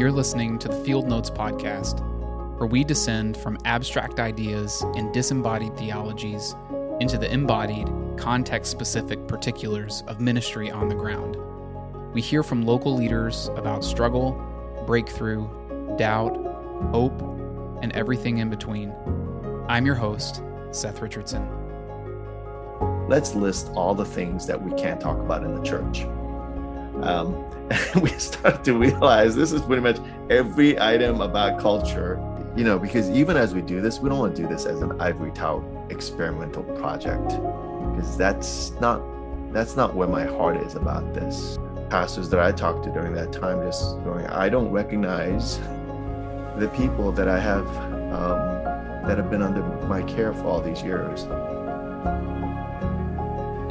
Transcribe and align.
You're 0.00 0.10
listening 0.10 0.58
to 0.60 0.68
the 0.68 0.82
Field 0.82 1.08
Notes 1.08 1.28
Podcast, 1.28 2.00
where 2.58 2.66
we 2.66 2.84
descend 2.84 3.36
from 3.36 3.58
abstract 3.66 4.18
ideas 4.18 4.82
and 4.96 5.12
disembodied 5.12 5.76
theologies 5.76 6.56
into 7.00 7.18
the 7.18 7.30
embodied, 7.30 7.86
context 8.16 8.70
specific 8.70 9.28
particulars 9.28 10.02
of 10.06 10.18
ministry 10.18 10.70
on 10.70 10.88
the 10.88 10.94
ground. 10.94 11.36
We 12.14 12.22
hear 12.22 12.42
from 12.42 12.64
local 12.64 12.96
leaders 12.96 13.48
about 13.56 13.84
struggle, 13.84 14.42
breakthrough, 14.86 15.46
doubt, 15.98 16.34
hope, 16.92 17.20
and 17.82 17.92
everything 17.92 18.38
in 18.38 18.48
between. 18.48 18.94
I'm 19.68 19.84
your 19.84 19.96
host, 19.96 20.42
Seth 20.70 21.02
Richardson. 21.02 21.46
Let's 23.06 23.34
list 23.34 23.70
all 23.74 23.94
the 23.94 24.06
things 24.06 24.46
that 24.46 24.62
we 24.62 24.72
can't 24.80 24.98
talk 24.98 25.18
about 25.18 25.44
in 25.44 25.54
the 25.54 25.62
church. 25.62 26.06
Um, 27.02 27.44
we 28.02 28.10
start 28.10 28.64
to 28.64 28.74
realize 28.74 29.36
this 29.36 29.52
is 29.52 29.62
pretty 29.62 29.82
much 29.82 29.98
every 30.28 30.80
item 30.80 31.20
about 31.20 31.60
culture, 31.60 32.20
you 32.56 32.64
know, 32.64 32.78
because 32.78 33.08
even 33.10 33.36
as 33.36 33.54
we 33.54 33.62
do 33.62 33.80
this, 33.80 34.00
we 34.00 34.08
don't 34.08 34.18
want 34.18 34.34
to 34.36 34.42
do 34.42 34.48
this 34.48 34.66
as 34.66 34.80
an 34.80 35.00
ivory 35.00 35.30
tower 35.30 35.64
experimental 35.88 36.62
project, 36.62 37.28
because 37.28 38.16
that's 38.16 38.72
not 38.80 39.02
that's 39.52 39.76
not 39.76 39.94
where 39.94 40.08
my 40.08 40.24
heart 40.24 40.56
is 40.58 40.74
about 40.74 41.14
this. 41.14 41.58
Pastors 41.90 42.28
that 42.30 42.40
I 42.40 42.52
talked 42.52 42.84
to 42.84 42.92
during 42.92 43.14
that 43.14 43.32
time 43.32 43.62
just 43.62 44.02
going, 44.04 44.26
I 44.26 44.48
don't 44.48 44.70
recognize 44.70 45.58
the 46.58 46.70
people 46.76 47.10
that 47.12 47.28
I 47.28 47.38
have 47.38 47.66
um, 48.12 48.60
that 49.06 49.16
have 49.16 49.30
been 49.30 49.42
under 49.42 49.62
my 49.86 50.02
care 50.02 50.32
for 50.32 50.44
all 50.44 50.60
these 50.60 50.82
years. 50.82 51.24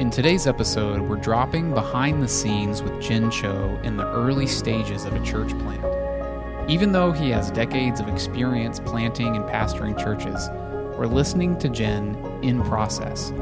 In 0.00 0.10
today's 0.10 0.46
episode, 0.46 1.02
we're 1.02 1.16
dropping 1.16 1.74
behind 1.74 2.22
the 2.22 2.26
scenes 2.26 2.82
with 2.82 3.02
Jin 3.02 3.30
Cho 3.30 3.78
in 3.84 3.98
the 3.98 4.10
early 4.10 4.46
stages 4.46 5.04
of 5.04 5.12
a 5.12 5.22
church 5.22 5.50
plant. 5.58 6.70
Even 6.70 6.90
though 6.90 7.12
he 7.12 7.28
has 7.28 7.50
decades 7.50 8.00
of 8.00 8.08
experience 8.08 8.80
planting 8.80 9.36
and 9.36 9.44
pastoring 9.44 10.02
churches, 10.02 10.48
we're 10.96 11.04
listening 11.04 11.58
to 11.58 11.68
Jin 11.68 12.16
in 12.42 12.62
process, 12.62 13.32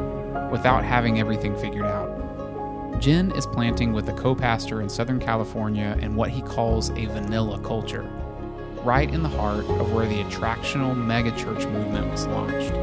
without 0.51 0.83
having 0.83 1.21
everything 1.21 1.57
figured 1.57 1.87
out. 1.87 2.99
Jin 2.99 3.31
is 3.37 3.47
planting 3.47 3.93
with 3.93 4.09
a 4.09 4.15
co 4.15 4.35
pastor 4.35 4.81
in 4.81 4.89
Southern 4.89 5.21
California 5.21 5.97
in 6.03 6.17
what 6.17 6.31
he 6.31 6.43
calls 6.43 6.91
a 6.91 7.07
vanilla 7.07 7.61
culture, 7.61 8.11
right 8.83 9.15
in 9.15 9.23
the 9.23 9.29
heart 9.29 9.65
of 9.65 9.93
where 9.93 10.09
the 10.09 10.25
attractional 10.25 10.93
megachurch 10.93 11.71
movement 11.71 12.11
was 12.11 12.27
launched. 12.27 12.75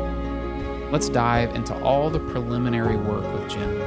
Let's 0.91 1.09
dive 1.09 1.55
into 1.55 1.77
all 1.83 2.09
the 2.09 2.19
preliminary 2.19 2.95
work 2.95 3.23
with 3.33 3.49
Jin 3.49 3.81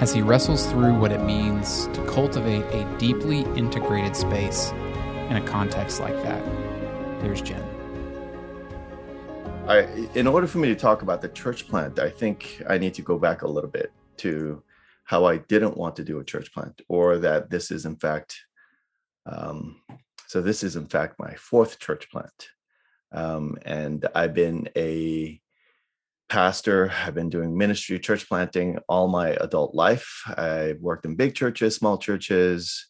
as 0.00 0.12
he 0.12 0.22
wrestles 0.22 0.66
through 0.66 0.98
what 0.98 1.12
it 1.12 1.22
means 1.22 1.86
to 1.88 2.04
cultivate 2.06 2.64
a 2.74 2.98
deeply 2.98 3.40
integrated 3.56 4.14
space 4.14 4.70
in 5.30 5.36
a 5.36 5.46
context 5.46 6.00
like 6.00 6.22
that. 6.22 6.42
Here's 7.22 7.42
Jin. 7.42 7.62
I, 9.66 10.08
in 10.14 10.26
order 10.26 10.46
for 10.46 10.58
me 10.58 10.68
to 10.68 10.74
talk 10.74 11.02
about 11.02 11.22
the 11.22 11.28
church 11.28 11.68
plant, 11.68 11.98
I 11.98 12.10
think 12.10 12.62
I 12.68 12.76
need 12.76 12.94
to 12.94 13.02
go 13.02 13.18
back 13.18 13.42
a 13.42 13.48
little 13.48 13.70
bit 13.70 13.92
to 14.18 14.62
how 15.04 15.24
I 15.24 15.38
didn't 15.38 15.76
want 15.76 15.96
to 15.96 16.04
do 16.04 16.18
a 16.18 16.24
church 16.24 16.52
plant, 16.52 16.82
or 16.88 17.18
that 17.18 17.50
this 17.50 17.70
is 17.70 17.86
in 17.86 17.96
fact, 17.96 18.40
um, 19.26 19.80
so 20.26 20.42
this 20.42 20.62
is 20.62 20.76
in 20.76 20.86
fact 20.86 21.18
my 21.18 21.34
fourth 21.34 21.78
church 21.78 22.10
plant, 22.10 22.48
um, 23.12 23.56
and 23.64 24.06
I've 24.14 24.34
been 24.34 24.68
a 24.76 25.39
pastor. 26.30 26.92
I've 27.04 27.14
been 27.14 27.28
doing 27.28 27.58
ministry, 27.58 27.98
church 27.98 28.26
planting 28.28 28.78
all 28.88 29.08
my 29.08 29.30
adult 29.30 29.74
life. 29.74 30.22
I 30.28 30.76
worked 30.80 31.04
in 31.04 31.16
big 31.16 31.34
churches, 31.34 31.74
small 31.74 31.98
churches, 31.98 32.86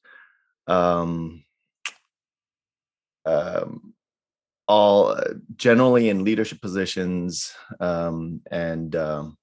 um, 0.66 1.42
um, 3.24 3.94
all 4.68 5.08
uh, 5.08 5.34
generally 5.56 6.10
in 6.10 6.22
leadership 6.22 6.60
positions, 6.60 7.52
um, 7.80 8.42
and 8.50 8.94
um, 8.94 9.38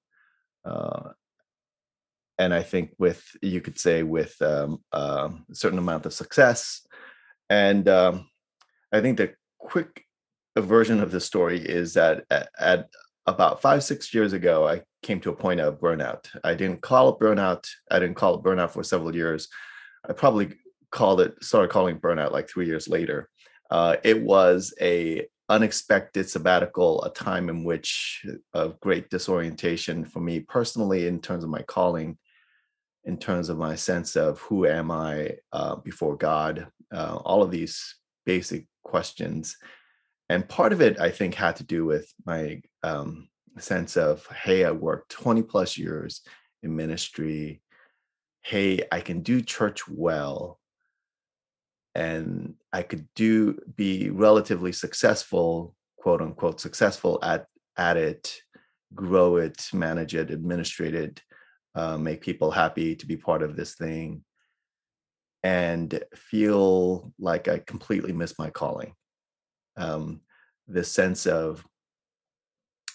uh, 0.64 1.10
and 2.38 2.54
I 2.54 2.62
think 2.62 2.92
with 2.98 3.22
you 3.42 3.60
could 3.60 3.78
say 3.78 4.04
with 4.04 4.40
um, 4.40 4.78
uh, 4.92 5.28
a 5.50 5.54
certain 5.54 5.78
amount 5.78 6.06
of 6.06 6.14
success. 6.14 6.86
And 7.50 7.88
um, 7.88 8.30
I 8.92 9.00
think 9.00 9.18
the 9.18 9.34
quick 9.58 10.04
version 10.56 11.00
of 11.00 11.10
the 11.10 11.20
story 11.20 11.60
is 11.60 11.94
that 11.94 12.24
at, 12.30 12.48
at 12.58 12.88
about 13.28 13.60
five, 13.60 13.84
six 13.84 14.12
years 14.14 14.32
ago, 14.32 14.66
I 14.66 14.82
came 15.02 15.20
to 15.20 15.30
a 15.30 15.36
point 15.36 15.60
of 15.60 15.78
burnout. 15.78 16.28
I 16.42 16.54
didn't 16.54 16.80
call 16.80 17.10
it 17.10 17.20
burnout. 17.20 17.68
I 17.90 17.98
didn't 17.98 18.16
call 18.16 18.34
it 18.34 18.42
burnout 18.42 18.70
for 18.70 18.82
several 18.82 19.14
years. 19.14 19.48
I 20.08 20.14
probably 20.14 20.54
called 20.90 21.20
it, 21.20 21.34
started 21.42 21.70
calling 21.70 22.00
burnout 22.00 22.32
like 22.32 22.48
three 22.48 22.66
years 22.66 22.88
later. 22.88 23.28
Uh, 23.70 23.96
it 24.02 24.22
was 24.22 24.74
a 24.80 25.26
unexpected 25.50 26.28
sabbatical, 26.28 27.04
a 27.04 27.10
time 27.12 27.50
in 27.50 27.64
which 27.64 28.24
of 28.54 28.80
great 28.80 29.10
disorientation 29.10 30.04
for 30.04 30.20
me 30.20 30.40
personally 30.40 31.06
in 31.06 31.20
terms 31.20 31.44
of 31.44 31.50
my 31.50 31.62
calling, 31.62 32.16
in 33.04 33.18
terms 33.18 33.50
of 33.50 33.58
my 33.58 33.74
sense 33.74 34.16
of 34.16 34.38
who 34.40 34.66
am 34.66 34.90
I 34.90 35.36
uh, 35.52 35.76
before 35.76 36.16
God, 36.16 36.68
uh, 36.94 37.16
all 37.16 37.42
of 37.42 37.50
these 37.50 37.94
basic 38.24 38.66
questions 38.84 39.56
and 40.28 40.48
part 40.48 40.72
of 40.72 40.80
it 40.80 41.00
i 41.00 41.10
think 41.10 41.34
had 41.34 41.56
to 41.56 41.64
do 41.64 41.84
with 41.84 42.12
my 42.24 42.60
um, 42.82 43.28
sense 43.58 43.96
of 43.96 44.26
hey 44.42 44.64
i 44.64 44.70
worked 44.70 45.10
20 45.10 45.42
plus 45.42 45.76
years 45.76 46.22
in 46.62 46.74
ministry. 46.74 47.62
Hey 48.42 48.80
i 48.90 49.00
can 49.00 49.20
do 49.20 49.40
church 49.40 49.88
well 49.88 50.58
and 51.94 52.54
i 52.72 52.82
could 52.82 53.06
do 53.14 53.58
be 53.76 54.10
relatively 54.10 54.72
successful 54.72 55.74
quote 55.98 56.22
unquote 56.22 56.60
successful 56.60 57.18
at 57.22 57.46
at 57.76 57.96
it 57.96 58.40
grow 58.94 59.36
it 59.36 59.68
manage 59.72 60.14
it 60.14 60.30
administrate 60.30 60.94
it 60.94 61.20
uh, 61.74 61.98
make 61.98 62.20
people 62.20 62.50
happy 62.50 62.96
to 62.96 63.06
be 63.06 63.16
part 63.16 63.42
of 63.42 63.56
this 63.56 63.74
thing 63.74 64.24
and 65.42 66.02
feel 66.14 67.12
like 67.18 67.48
i 67.48 67.58
completely 67.58 68.12
missed 68.12 68.38
my 68.38 68.50
calling 68.50 68.94
um, 69.78 70.20
this 70.66 70.92
sense 70.92 71.26
of 71.26 71.64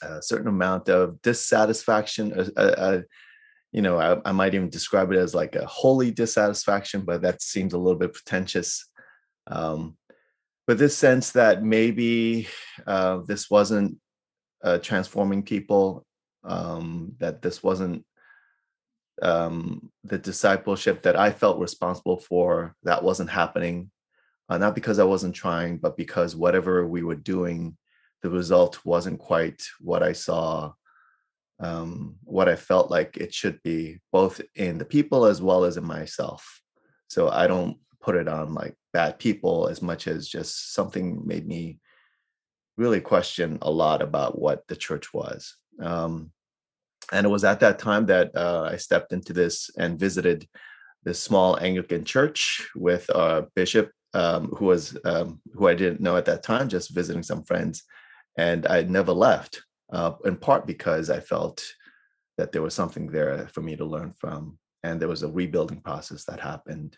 a 0.01 0.21
certain 0.21 0.47
amount 0.47 0.89
of 0.89 1.21
dissatisfaction. 1.21 2.33
Uh, 2.33 2.59
uh, 2.59 3.01
you 3.71 3.81
know, 3.81 3.99
I, 3.99 4.29
I, 4.29 4.31
might 4.31 4.53
even 4.53 4.69
describe 4.69 5.11
it 5.11 5.17
as 5.17 5.33
like 5.33 5.55
a 5.55 5.65
holy 5.65 6.11
dissatisfaction, 6.11 7.01
but 7.01 7.21
that 7.23 7.41
seems 7.41 7.73
a 7.73 7.77
little 7.77 7.97
bit 7.97 8.13
pretentious. 8.13 8.87
Um, 9.47 9.97
but 10.67 10.77
this 10.77 10.95
sense 10.95 11.31
that 11.31 11.63
maybe 11.63 12.47
uh, 12.85 13.19
this 13.25 13.49
wasn't 13.49 13.97
uh, 14.63 14.77
transforming 14.77 15.43
people, 15.43 16.05
um, 16.43 17.13
that 17.19 17.41
this 17.41 17.63
wasn't 17.63 18.05
um, 19.21 19.89
the 20.03 20.17
discipleship 20.17 21.03
that 21.03 21.17
I 21.17 21.31
felt 21.31 21.59
responsible 21.59 22.17
for, 22.17 22.75
that 22.83 23.03
wasn't 23.03 23.29
happening 23.29 23.89
uh, 24.53 24.57
not 24.59 24.75
because 24.75 24.99
I 24.99 25.03
wasn't 25.03 25.33
trying, 25.33 25.77
but 25.77 25.97
because 25.97 26.35
whatever 26.35 26.87
we 26.87 27.01
were 27.01 27.15
doing, 27.15 27.75
the 28.21 28.29
result 28.29 28.85
wasn't 28.85 29.17
quite 29.17 29.63
what 29.79 30.03
I 30.03 30.13
saw, 30.13 30.73
um, 31.59 32.17
what 32.23 32.47
I 32.47 32.55
felt 32.55 32.91
like 32.91 33.17
it 33.17 33.33
should 33.33 33.61
be, 33.63 33.99
both 34.11 34.41
in 34.53 34.77
the 34.77 34.85
people 34.85 35.25
as 35.25 35.41
well 35.41 35.63
as 35.63 35.77
in 35.77 35.85
myself. 35.85 36.61
So 37.07 37.29
I 37.29 37.47
don't 37.47 37.77
put 37.99 38.15
it 38.15 38.27
on 38.27 38.53
like 38.53 38.75
bad 38.91 39.17
people 39.17 39.69
as 39.69 39.81
much 39.81 40.07
as 40.07 40.29
just 40.29 40.75
something 40.75 41.25
made 41.25 41.47
me 41.47 41.79
really 42.77 43.01
question 43.01 43.57
a 43.63 43.71
lot 43.71 44.03
about 44.03 44.39
what 44.39 44.67
the 44.67 44.75
church 44.75 45.15
was. 45.15 45.55
Um, 45.79 46.31
and 47.11 47.25
it 47.25 47.29
was 47.29 47.43
at 47.43 47.59
that 47.61 47.79
time 47.79 48.05
that 48.05 48.35
uh, 48.35 48.69
I 48.71 48.77
stepped 48.77 49.13
into 49.13 49.33
this 49.33 49.71
and 49.79 49.99
visited 49.99 50.47
this 51.03 51.19
small 51.19 51.59
Anglican 51.59 52.05
church 52.05 52.69
with 52.75 53.09
a 53.09 53.47
bishop 53.55 53.89
um, 54.13 54.47
who 54.57 54.65
was 54.65 54.97
um, 55.05 55.41
who 55.53 55.67
I 55.67 55.73
didn't 55.73 56.01
know 56.01 56.17
at 56.17 56.25
that 56.25 56.43
time, 56.43 56.69
just 56.69 56.93
visiting 56.93 57.23
some 57.23 57.43
friends, 57.43 57.83
and 58.37 58.67
I 58.67 58.83
never 58.83 59.11
left. 59.11 59.61
Uh, 59.91 60.13
in 60.25 60.35
part 60.35 60.65
because 60.65 61.11
I 61.11 61.19
felt 61.19 61.63
that 62.37 62.51
there 62.51 62.63
was 62.63 62.73
something 62.73 63.07
there 63.07 63.47
for 63.53 63.61
me 63.61 63.75
to 63.75 63.85
learn 63.85 64.13
from, 64.17 64.57
and 64.83 64.99
there 64.99 65.07
was 65.07 65.23
a 65.23 65.31
rebuilding 65.31 65.81
process 65.81 66.25
that 66.25 66.39
happened. 66.39 66.97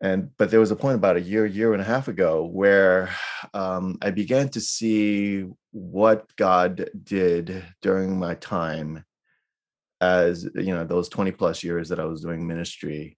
And 0.00 0.36
but 0.36 0.50
there 0.50 0.58
was 0.58 0.72
a 0.72 0.76
point 0.76 0.96
about 0.96 1.16
a 1.16 1.20
year, 1.20 1.46
year 1.46 1.72
and 1.72 1.80
a 1.80 1.84
half 1.84 2.08
ago 2.08 2.44
where 2.44 3.10
um, 3.54 3.98
I 4.02 4.10
began 4.10 4.48
to 4.50 4.60
see 4.60 5.46
what 5.70 6.34
God 6.36 6.90
did 7.04 7.64
during 7.80 8.18
my 8.18 8.34
time 8.34 9.04
as 10.00 10.48
you 10.56 10.74
know 10.74 10.84
those 10.84 11.08
20 11.08 11.30
plus 11.30 11.62
years 11.62 11.88
that 11.88 12.00
I 12.00 12.04
was 12.04 12.22
doing 12.22 12.46
ministry. 12.46 13.16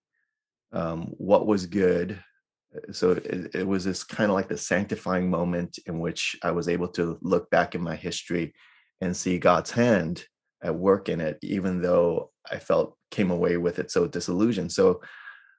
Um, 0.73 1.15
what 1.17 1.47
was 1.47 1.67
good 1.67 2.23
so 2.93 3.13
it, 3.13 3.55
it 3.55 3.67
was 3.67 3.85
this 3.85 4.05
kind 4.05 4.31
of 4.31 4.35
like 4.35 4.49
the 4.49 4.57
sanctifying 4.57 5.31
moment 5.31 5.79
in 5.87 6.01
which 6.01 6.37
I 6.43 6.51
was 6.51 6.69
able 6.69 6.89
to 6.89 7.19
look 7.23 7.51
back 7.51 7.75
in 7.75 7.83
my 7.83 7.97
history 7.97 8.55
and 9.01 9.17
see 9.17 9.39
God's 9.39 9.71
hand 9.71 10.27
at 10.63 10.75
work 10.75 11.09
in 11.09 11.21
it, 11.21 11.39
even 11.43 11.83
though 11.83 12.31
I 12.51 12.59
felt 12.59 12.97
came 13.11 13.31
away 13.31 13.57
with 13.57 13.79
it 13.79 13.91
so 13.91 14.07
disillusioned. 14.07 14.73
So, 14.73 15.03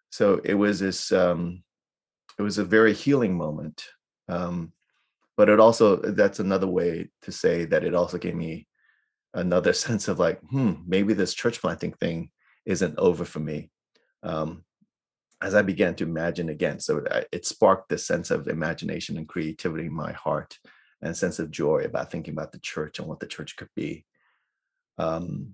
so 0.09 0.41
it 0.43 0.55
was 0.55 0.79
this 0.79 1.11
um, 1.11 1.63
it 2.37 2.41
was 2.41 2.57
a 2.57 2.65
very 2.65 2.93
healing 2.93 3.35
moment. 3.37 3.85
Um, 4.27 4.73
but 5.37 5.49
it 5.49 5.59
also 5.59 5.97
that's 5.97 6.39
another 6.39 6.67
way 6.67 7.09
to 7.21 7.31
say 7.31 7.65
that 7.65 7.83
it 7.83 7.93
also 7.93 8.17
gave 8.17 8.35
me 8.35 8.67
another 9.33 9.73
sense 9.85 10.07
of 10.07 10.19
like, 10.19 10.39
hmm, 10.49 10.73
maybe 10.85 11.13
this 11.13 11.33
church 11.33 11.61
planting 11.61 11.93
thing 11.93 12.31
isn't 12.65 12.97
over 12.97 13.25
for 13.25 13.39
me. 13.39 13.69
Um, 14.23 14.64
as 15.45 15.53
I 15.53 15.61
began 15.61 15.93
to 15.95 16.03
imagine 16.03 16.49
again, 16.49 16.79
so 16.79 17.03
it, 17.31 17.45
sparked 17.45 17.89
this 17.89 18.03
sense 18.03 18.31
of 18.31 18.47
imagination 18.47 19.15
and 19.15 19.27
creativity 19.27 19.85
in 19.85 19.93
my 19.93 20.11
heart, 20.11 20.57
and 21.03 21.11
a 21.11 21.13
sense 21.13 21.37
of 21.37 21.51
joy 21.51 21.83
about 21.85 22.09
thinking 22.09 22.33
about 22.33 22.51
the 22.51 22.57
church 22.57 22.97
and 22.97 23.07
what 23.07 23.19
the 23.19 23.27
church 23.27 23.55
could 23.55 23.69
be. 23.75 24.05
Um, 24.97 25.53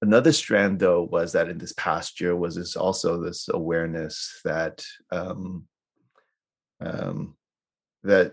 another 0.00 0.32
strand, 0.32 0.78
though, 0.78 1.02
was 1.02 1.32
that 1.32 1.50
in 1.50 1.58
this 1.58 1.74
past 1.74 2.22
year 2.22 2.34
was 2.34 2.54
this 2.54 2.74
also 2.74 3.20
this 3.20 3.50
awareness 3.52 4.40
that 4.46 4.82
um, 5.12 5.66
um, 6.80 7.36
that 8.02 8.32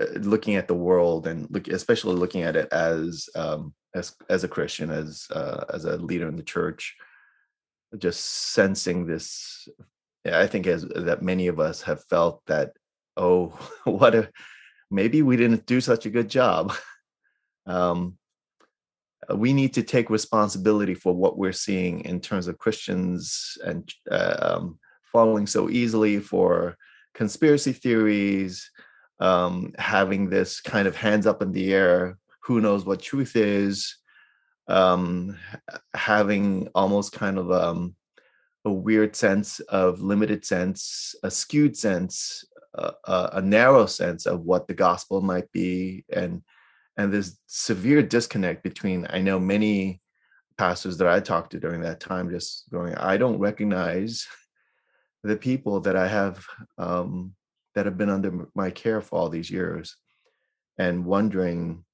uh, 0.00 0.18
looking 0.20 0.56
at 0.56 0.68
the 0.68 0.74
world 0.74 1.26
and 1.26 1.50
look, 1.50 1.68
especially 1.68 2.14
looking 2.14 2.44
at 2.44 2.56
it 2.56 2.72
as 2.72 3.28
um, 3.34 3.74
as 3.94 4.14
as 4.30 4.42
a 4.42 4.48
Christian, 4.48 4.90
as 4.90 5.26
uh, 5.34 5.66
as 5.74 5.84
a 5.84 5.98
leader 5.98 6.28
in 6.28 6.36
the 6.36 6.42
church, 6.42 6.96
just 7.98 8.24
sensing 8.54 9.06
this. 9.06 9.68
I 10.32 10.46
think 10.46 10.66
as 10.66 10.82
that 10.82 11.22
many 11.22 11.46
of 11.46 11.60
us 11.60 11.82
have 11.82 12.04
felt 12.04 12.42
that, 12.46 12.72
oh, 13.16 13.58
what 13.84 14.14
a 14.14 14.30
maybe 14.90 15.22
we 15.22 15.36
didn't 15.36 15.66
do 15.66 15.80
such 15.80 16.06
a 16.06 16.10
good 16.10 16.28
job. 16.28 16.72
um, 17.66 18.16
we 19.34 19.52
need 19.52 19.74
to 19.74 19.82
take 19.82 20.08
responsibility 20.08 20.94
for 20.94 21.12
what 21.12 21.36
we're 21.36 21.52
seeing 21.52 22.00
in 22.00 22.20
terms 22.20 22.48
of 22.48 22.58
Christians 22.58 23.58
and 23.64 23.92
uh, 24.10 24.36
um, 24.40 24.78
falling 25.12 25.46
so 25.46 25.68
easily 25.68 26.18
for 26.18 26.76
conspiracy 27.14 27.72
theories, 27.72 28.70
um, 29.20 29.72
having 29.78 30.30
this 30.30 30.60
kind 30.60 30.88
of 30.88 30.96
hands 30.96 31.26
up 31.26 31.42
in 31.42 31.52
the 31.52 31.74
air, 31.74 32.16
who 32.44 32.60
knows 32.60 32.86
what 32.86 33.02
truth 33.02 33.36
is, 33.36 33.96
um, 34.68 35.36
having 35.94 36.68
almost 36.74 37.12
kind 37.12 37.38
of 37.38 37.50
um, 37.50 37.94
a 38.64 38.72
weird 38.72 39.16
sense 39.16 39.60
of 39.60 40.00
limited 40.00 40.44
sense, 40.44 41.14
a 41.22 41.30
skewed 41.30 41.76
sense, 41.76 42.44
uh, 42.74 43.28
a 43.32 43.40
narrow 43.40 43.86
sense 43.86 44.26
of 44.26 44.42
what 44.42 44.66
the 44.68 44.74
gospel 44.74 45.20
might 45.20 45.50
be, 45.52 46.04
and 46.12 46.42
and 46.96 47.12
this 47.12 47.38
severe 47.46 48.02
disconnect 48.02 48.62
between. 48.62 49.06
I 49.10 49.20
know 49.20 49.38
many 49.38 50.00
pastors 50.58 50.98
that 50.98 51.08
I 51.08 51.20
talked 51.20 51.52
to 51.52 51.60
during 51.60 51.80
that 51.82 52.00
time 52.00 52.30
just 52.30 52.68
going, 52.70 52.94
I 52.96 53.16
don't 53.16 53.38
recognize 53.38 54.26
the 55.22 55.36
people 55.36 55.80
that 55.80 55.96
I 55.96 56.08
have 56.08 56.44
um, 56.76 57.34
that 57.74 57.86
have 57.86 57.96
been 57.96 58.10
under 58.10 58.48
my 58.54 58.70
care 58.70 59.00
for 59.00 59.18
all 59.18 59.28
these 59.28 59.50
years, 59.50 59.96
and 60.78 61.04
wondering 61.04 61.84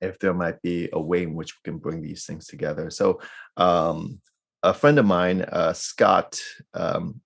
if 0.00 0.18
there 0.18 0.34
might 0.34 0.60
be 0.62 0.88
a 0.92 1.00
way 1.00 1.22
in 1.22 1.34
which 1.34 1.54
we 1.54 1.70
can 1.70 1.78
bring 1.78 2.02
these 2.02 2.26
things 2.26 2.46
together. 2.46 2.90
So, 2.90 3.20
um, 3.56 4.20
a 4.66 4.74
friend 4.74 4.98
of 4.98 5.06
mine, 5.06 5.42
uh, 5.42 5.72
Scott, 5.72 6.40
um, 6.74 7.20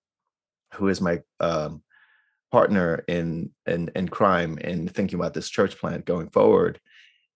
who 0.75 0.87
is 0.89 1.01
my 1.01 1.21
um, 1.39 1.81
partner 2.51 3.03
in, 3.07 3.49
in 3.65 3.89
in 3.95 4.07
crime 4.07 4.59
in 4.59 4.87
thinking 4.87 5.19
about 5.19 5.33
this 5.33 5.49
church 5.49 5.77
plant 5.77 6.05
going 6.05 6.29
forward, 6.29 6.79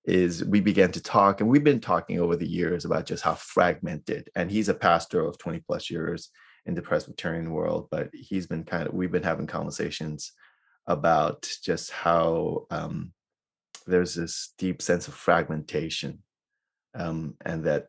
is 0.05 0.45
we 0.45 0.61
began 0.61 0.91
to 0.91 1.01
talk, 1.01 1.41
and 1.41 1.49
we've 1.49 1.63
been 1.63 1.81
talking 1.81 2.19
over 2.19 2.35
the 2.35 2.47
years 2.47 2.85
about 2.85 3.07
just 3.07 3.23
how 3.23 3.33
fragmented. 3.33 4.29
And 4.35 4.51
he's 4.51 4.69
a 4.69 4.75
pastor 4.75 5.25
of 5.25 5.39
twenty 5.39 5.59
plus 5.59 5.89
years 5.89 6.29
in 6.67 6.75
the 6.75 6.83
Presbyterian 6.83 7.51
world, 7.51 7.87
but 7.89 8.09
he's 8.13 8.45
been 8.45 8.63
kind 8.63 8.87
of 8.87 8.93
we've 8.93 9.11
been 9.11 9.23
having 9.23 9.47
conversations 9.47 10.33
about 10.85 11.49
just 11.63 11.89
how 11.89 12.67
um, 12.69 13.11
there's 13.87 14.13
this 14.13 14.53
deep 14.59 14.83
sense 14.83 15.07
of 15.07 15.15
fragmentation 15.15 16.19
um, 16.95 17.35
and 17.45 17.63
that 17.65 17.87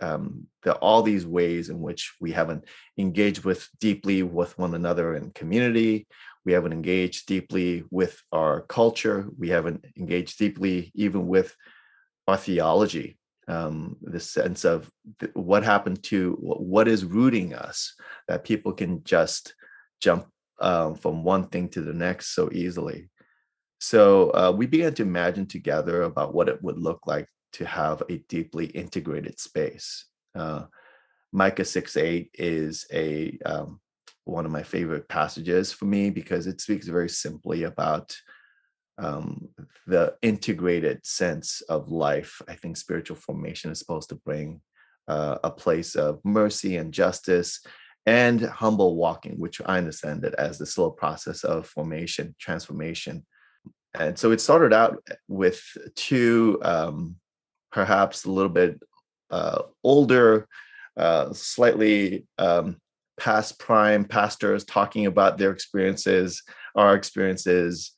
um, 0.00 0.46
there 0.62 0.74
are 0.74 0.78
all 0.78 1.02
these 1.02 1.26
ways 1.26 1.70
in 1.70 1.80
which 1.80 2.14
we 2.20 2.32
haven't 2.32 2.64
engaged 2.98 3.44
with 3.44 3.68
deeply 3.80 4.22
with 4.22 4.56
one 4.58 4.74
another 4.74 5.16
in 5.16 5.30
community 5.32 6.06
we 6.44 6.52
haven't 6.52 6.72
engaged 6.72 7.26
deeply 7.26 7.84
with 7.90 8.20
our 8.32 8.62
culture 8.62 9.28
we 9.38 9.48
haven't 9.48 9.84
engaged 9.98 10.38
deeply 10.38 10.92
even 10.94 11.26
with 11.26 11.54
our 12.28 12.36
theology 12.36 13.18
um, 13.48 13.96
the 14.00 14.20
sense 14.20 14.64
of 14.64 14.90
th- 15.20 15.32
what 15.34 15.64
happened 15.64 16.02
to 16.04 16.36
what 16.40 16.88
is 16.88 17.04
rooting 17.04 17.54
us 17.54 17.94
that 18.28 18.44
people 18.44 18.72
can 18.72 19.04
just 19.04 19.54
jump 20.00 20.26
um, 20.60 20.94
from 20.94 21.24
one 21.24 21.48
thing 21.48 21.68
to 21.70 21.80
the 21.80 21.92
next 21.92 22.34
so 22.34 22.48
easily. 22.52 23.10
So 23.80 24.30
uh, 24.30 24.52
we 24.56 24.66
began 24.66 24.94
to 24.94 25.02
imagine 25.02 25.46
together 25.46 26.02
about 26.02 26.34
what 26.34 26.48
it 26.48 26.62
would 26.62 26.78
look 26.78 27.00
like 27.06 27.28
to 27.54 27.64
have 27.64 28.02
a 28.08 28.18
deeply 28.28 28.66
integrated 28.66 29.38
space. 29.40 30.06
Uh, 30.34 30.64
Micah 31.32 31.64
6 31.64 31.96
8 31.96 32.30
is 32.34 32.86
a 32.92 33.38
um, 33.44 33.80
one 34.24 34.46
of 34.46 34.52
my 34.52 34.62
favorite 34.62 35.08
passages 35.08 35.72
for 35.72 35.84
me 35.84 36.10
because 36.10 36.46
it 36.46 36.60
speaks 36.60 36.86
very 36.86 37.08
simply 37.08 37.64
about 37.64 38.16
um, 38.98 39.48
the 39.86 40.14
integrated 40.22 41.04
sense 41.04 41.60
of 41.62 41.90
life. 41.90 42.40
I 42.48 42.54
think 42.54 42.76
spiritual 42.76 43.16
formation 43.16 43.70
is 43.70 43.78
supposed 43.78 44.08
to 44.10 44.14
bring 44.16 44.60
uh, 45.08 45.38
a 45.44 45.50
place 45.50 45.94
of 45.96 46.20
mercy 46.24 46.76
and 46.76 46.94
justice 46.94 47.60
and 48.06 48.40
humble 48.40 48.96
walking, 48.96 49.38
which 49.38 49.60
I 49.66 49.78
understand 49.78 50.24
it 50.24 50.34
as 50.38 50.58
the 50.58 50.66
slow 50.66 50.90
process 50.90 51.44
of 51.44 51.66
formation, 51.66 52.34
transformation 52.38 53.26
and 53.94 54.18
so 54.18 54.32
it 54.32 54.40
started 54.40 54.72
out 54.72 55.02
with 55.28 55.62
two 55.94 56.58
um, 56.62 57.16
perhaps 57.74 58.24
a 58.24 58.30
little 58.30 58.50
bit 58.50 58.80
uh, 59.30 59.62
older 59.82 60.46
uh, 60.96 61.32
slightly 61.32 62.24
um, 62.38 62.76
past 63.18 63.58
prime 63.58 64.04
pastors 64.04 64.64
talking 64.64 65.06
about 65.06 65.38
their 65.38 65.50
experiences 65.50 66.42
our 66.76 66.94
experiences 66.94 67.92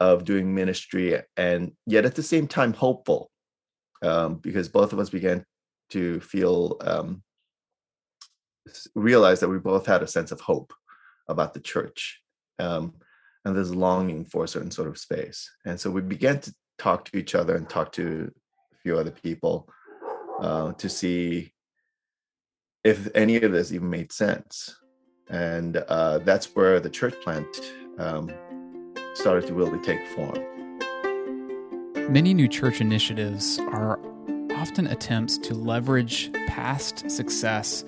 of 0.00 0.24
doing 0.24 0.54
ministry 0.54 1.18
and 1.36 1.72
yet 1.86 2.04
at 2.04 2.14
the 2.14 2.22
same 2.22 2.46
time 2.46 2.74
hopeful 2.74 3.30
um, 4.02 4.34
because 4.36 4.68
both 4.68 4.92
of 4.92 4.98
us 4.98 5.08
began 5.08 5.44
to 5.88 6.20
feel 6.20 6.76
um, 6.82 7.22
realize 8.94 9.40
that 9.40 9.48
we 9.48 9.58
both 9.58 9.86
had 9.86 10.02
a 10.02 10.06
sense 10.06 10.30
of 10.30 10.40
hope 10.40 10.72
about 11.28 11.54
the 11.54 11.60
church 11.60 12.20
um, 12.58 12.94
and 13.44 13.56
this 13.56 13.70
longing 13.70 14.24
for 14.24 14.44
a 14.44 14.48
certain 14.48 14.70
sort 14.70 14.88
of 14.88 14.98
space. 14.98 15.50
And 15.64 15.78
so 15.80 15.90
we 15.90 16.02
began 16.02 16.40
to 16.40 16.54
talk 16.78 17.04
to 17.06 17.18
each 17.18 17.34
other 17.34 17.56
and 17.56 17.68
talk 17.68 17.92
to 17.92 18.32
few 18.82 18.98
other 18.98 19.10
people 19.10 19.68
uh, 20.40 20.72
to 20.72 20.88
see 20.88 21.52
if 22.84 23.08
any 23.14 23.36
of 23.36 23.52
this 23.52 23.72
even 23.72 23.88
made 23.90 24.12
sense. 24.12 24.76
And 25.28 25.76
uh, 25.76 26.18
that's 26.18 26.54
where 26.54 26.80
the 26.80 26.90
church 26.90 27.14
plant 27.22 27.46
um, 27.98 28.30
started 29.14 29.46
to 29.46 29.54
really 29.54 29.78
take 29.80 30.06
form. 30.08 30.38
Many 32.12 32.34
new 32.34 32.48
church 32.48 32.80
initiatives 32.80 33.58
are 33.70 33.98
often 34.54 34.88
attempts 34.88 35.38
to 35.38 35.54
leverage 35.54 36.32
past 36.46 37.10
success 37.10 37.84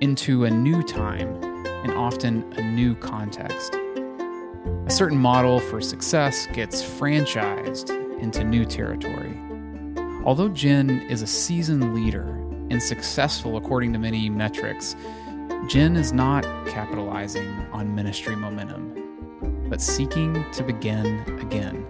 into 0.00 0.44
a 0.44 0.50
new 0.50 0.82
time 0.82 1.42
and 1.82 1.92
often 1.92 2.44
a 2.56 2.62
new 2.62 2.94
context. 2.94 3.74
A 3.74 4.90
certain 4.90 5.18
model 5.18 5.60
for 5.60 5.80
success 5.80 6.46
gets 6.52 6.82
franchised 6.82 7.90
into 8.20 8.44
new 8.44 8.64
territory. 8.64 9.53
Although 10.24 10.48
Jin 10.48 11.02
is 11.02 11.20
a 11.20 11.26
seasoned 11.26 11.94
leader 11.94 12.22
and 12.70 12.82
successful 12.82 13.58
according 13.58 13.92
to 13.92 13.98
many 13.98 14.30
metrics, 14.30 14.96
Jin 15.68 15.96
is 15.96 16.14
not 16.14 16.44
capitalizing 16.66 17.46
on 17.72 17.94
ministry 17.94 18.34
momentum, 18.34 19.68
but 19.68 19.82
seeking 19.82 20.42
to 20.52 20.62
begin 20.62 21.20
again. 21.42 21.86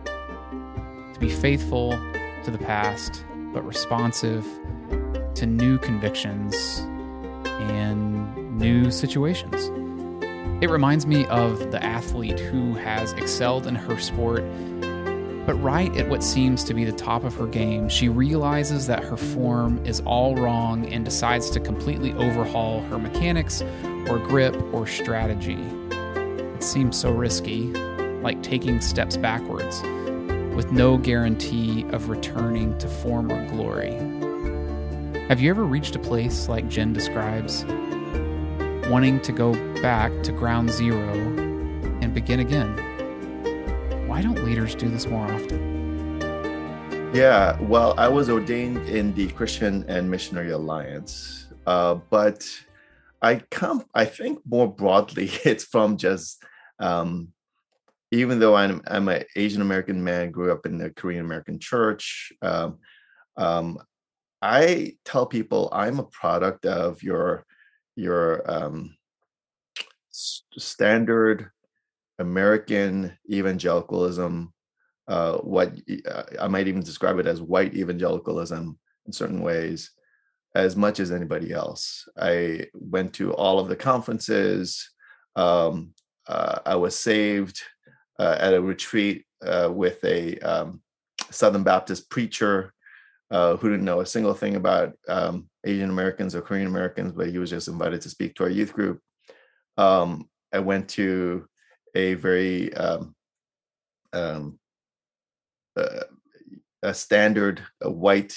To 1.13 1.21
be 1.21 1.31
faithful 1.31 1.93
to 2.43 2.51
the 2.51 2.59
past, 2.59 3.25
but 3.53 3.65
responsive 3.65 4.45
to 5.37 5.47
new 5.47 5.79
convictions 5.79 6.81
and 7.47 8.59
new 8.59 8.91
situations. 8.91 9.71
It 10.61 10.71
reminds 10.71 11.07
me 11.07 11.25
of 11.27 11.71
the 11.71 11.81
athlete 11.85 12.41
who 12.41 12.75
has 12.75 13.13
excelled 13.13 13.69
in 13.69 13.77
her 13.77 13.97
sport, 13.99 14.43
but 15.47 15.55
right 15.55 15.95
at 15.97 16.09
what 16.09 16.23
seems 16.23 16.65
to 16.65 16.75
be 16.75 16.85
the 16.85 16.93
top 16.93 17.25
of 17.25 17.35
her 17.35 17.47
game, 17.47 17.89
she 17.89 18.09
realizes 18.09 18.87
that 18.87 19.05
her 19.05 19.17
form 19.17 19.85
is 19.85 20.01
all 20.07 20.35
wrong 20.37 20.87
and 20.87 21.05
decides 21.05 21.51
to 21.51 21.61
completely 21.61 22.13
overhaul 22.15 22.81
her 22.83 22.99
mechanics 22.99 23.63
or 24.09 24.19
grip 24.19 24.57
or 24.73 24.87
strategy. 24.87 25.59
It 25.91 26.63
seems 26.63 26.99
so 26.99 27.11
risky, 27.11 27.73
like 28.23 28.43
taking 28.43 28.81
steps 28.81 29.17
backwards, 29.17 29.83
with 30.55 30.73
no 30.73 30.97
guarantee 30.97 31.85
of 31.91 32.09
returning 32.09 32.77
to 32.79 32.89
former 32.89 33.47
glory. 33.51 33.95
Have 35.29 35.41
you 35.41 35.51
ever 35.51 35.65
reached 35.65 35.97
a 35.97 35.99
place 35.99 36.49
like 36.49 36.69
Jin 36.69 36.93
describes? 36.93 37.65
wanting 38.89 39.19
to 39.21 39.33
go 39.33 39.55
back 39.81 40.13
to 40.23 40.33
ground 40.33 40.71
zero 40.71 41.13
and 42.01 42.13
begin 42.13 42.41
again. 42.41 42.84
Why 44.15 44.23
don't 44.23 44.45
leaders 44.45 44.77
do 44.77 44.89
this 44.89 45.09
more 45.09 45.27
often? 45.27 46.21
Yeah, 47.13 47.61
well, 47.63 47.99
I 47.99 48.07
was 48.07 48.31
ordained 48.31 48.89
in 48.89 49.13
the 49.13 49.27
Christian 49.33 49.85
and 49.89 50.09
Missionary 50.09 50.53
Alliance, 50.53 51.49
uh, 51.67 51.97
but 52.11 52.49
I 53.23 53.43
come. 53.51 53.85
I 53.93 54.05
think 54.05 54.39
more 54.49 54.73
broadly, 54.73 55.33
it's 55.45 55.65
from 55.65 55.97
just 55.97 56.45
um, 56.79 57.33
even 58.13 58.39
though 58.39 58.55
I'm 58.55 58.83
I'm 58.87 59.09
an 59.09 59.25
Asian 59.35 59.63
American 59.63 60.05
man, 60.05 60.31
grew 60.31 60.53
up 60.53 60.65
in 60.65 60.79
the 60.79 60.91
Korean 60.91 61.25
American 61.25 61.59
church. 61.59 62.33
Um, 62.41 62.79
um, 63.37 63.79
I 64.41 64.95
tell 65.05 65.27
people 65.27 65.69
I'm 65.73 65.99
a 65.99 66.05
product 66.05 66.67
of 66.67 67.03
your 67.03 67.45
your 67.97 68.49
um, 68.49 68.97
standard 70.13 71.51
American 72.19 73.17
evangelicalism 73.31 74.53
uh, 75.07 75.39
what 75.39 75.73
uh, 76.11 76.23
I 76.41 76.49
might 76.49 76.69
even 76.69 76.83
describe 76.83 77.19
it 77.19 77.27
as 77.27 77.43
white 77.43 77.75
evangelicalism 77.75 78.79
in 79.07 79.13
certain 79.13 79.43
ways, 79.43 79.91
as 80.55 80.77
much 80.77 81.01
as 81.01 81.13
anybody 81.13 81.53
else. 81.53 82.09
I 82.19 82.67
went 82.75 83.13
to 83.15 83.35
all 83.35 83.59
of 83.59 83.69
the 83.69 83.77
conferences. 83.77 84.91
Um, 85.37 85.93
uh, 86.27 86.61
I 86.65 86.77
was 86.77 86.97
saved 86.99 87.61
uh, 88.19 88.37
at 88.39 88.55
a 88.55 88.63
retreat 88.63 89.27
uh, 89.45 89.71
with 89.71 90.03
a 90.05 90.39
um, 90.39 90.81
Southern 91.31 91.65
Baptist 91.65 92.09
preacher 92.09 92.73
uh, 93.31 93.57
who 93.57 93.69
didn't 93.69 93.85
know 93.85 94.01
a 94.01 94.07
single 94.07 94.35
thing 94.35 94.57
about 94.57 94.95
um, 95.09 95.49
Asian 95.65 95.91
Americans 95.91 96.35
or 96.35 96.41
Korean 96.41 96.67
Americans, 96.67 97.13
but 97.13 97.29
he 97.29 97.39
was 97.39 97.51
just 97.51 97.69
invited 97.69 98.01
to 98.03 98.11
speak 98.11 98.35
to 98.37 98.45
our 98.45 98.51
youth 98.51 98.73
group. 98.73 99.01
Um, 99.77 100.31
I 100.53 100.61
went 100.61 100.89
to 100.91 101.47
a 101.95 102.15
very 102.15 102.75
um, 102.75 103.15
um 104.13 104.59
a 106.85 106.95
standard 106.95 107.63
a 107.81 107.91
white 107.91 108.37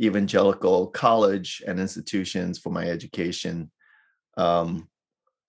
evangelical 0.00 0.88
college 0.88 1.62
and 1.66 1.78
institutions 1.78 2.58
for 2.58 2.70
my 2.70 2.86
education. 2.86 3.70
Um, 4.36 4.88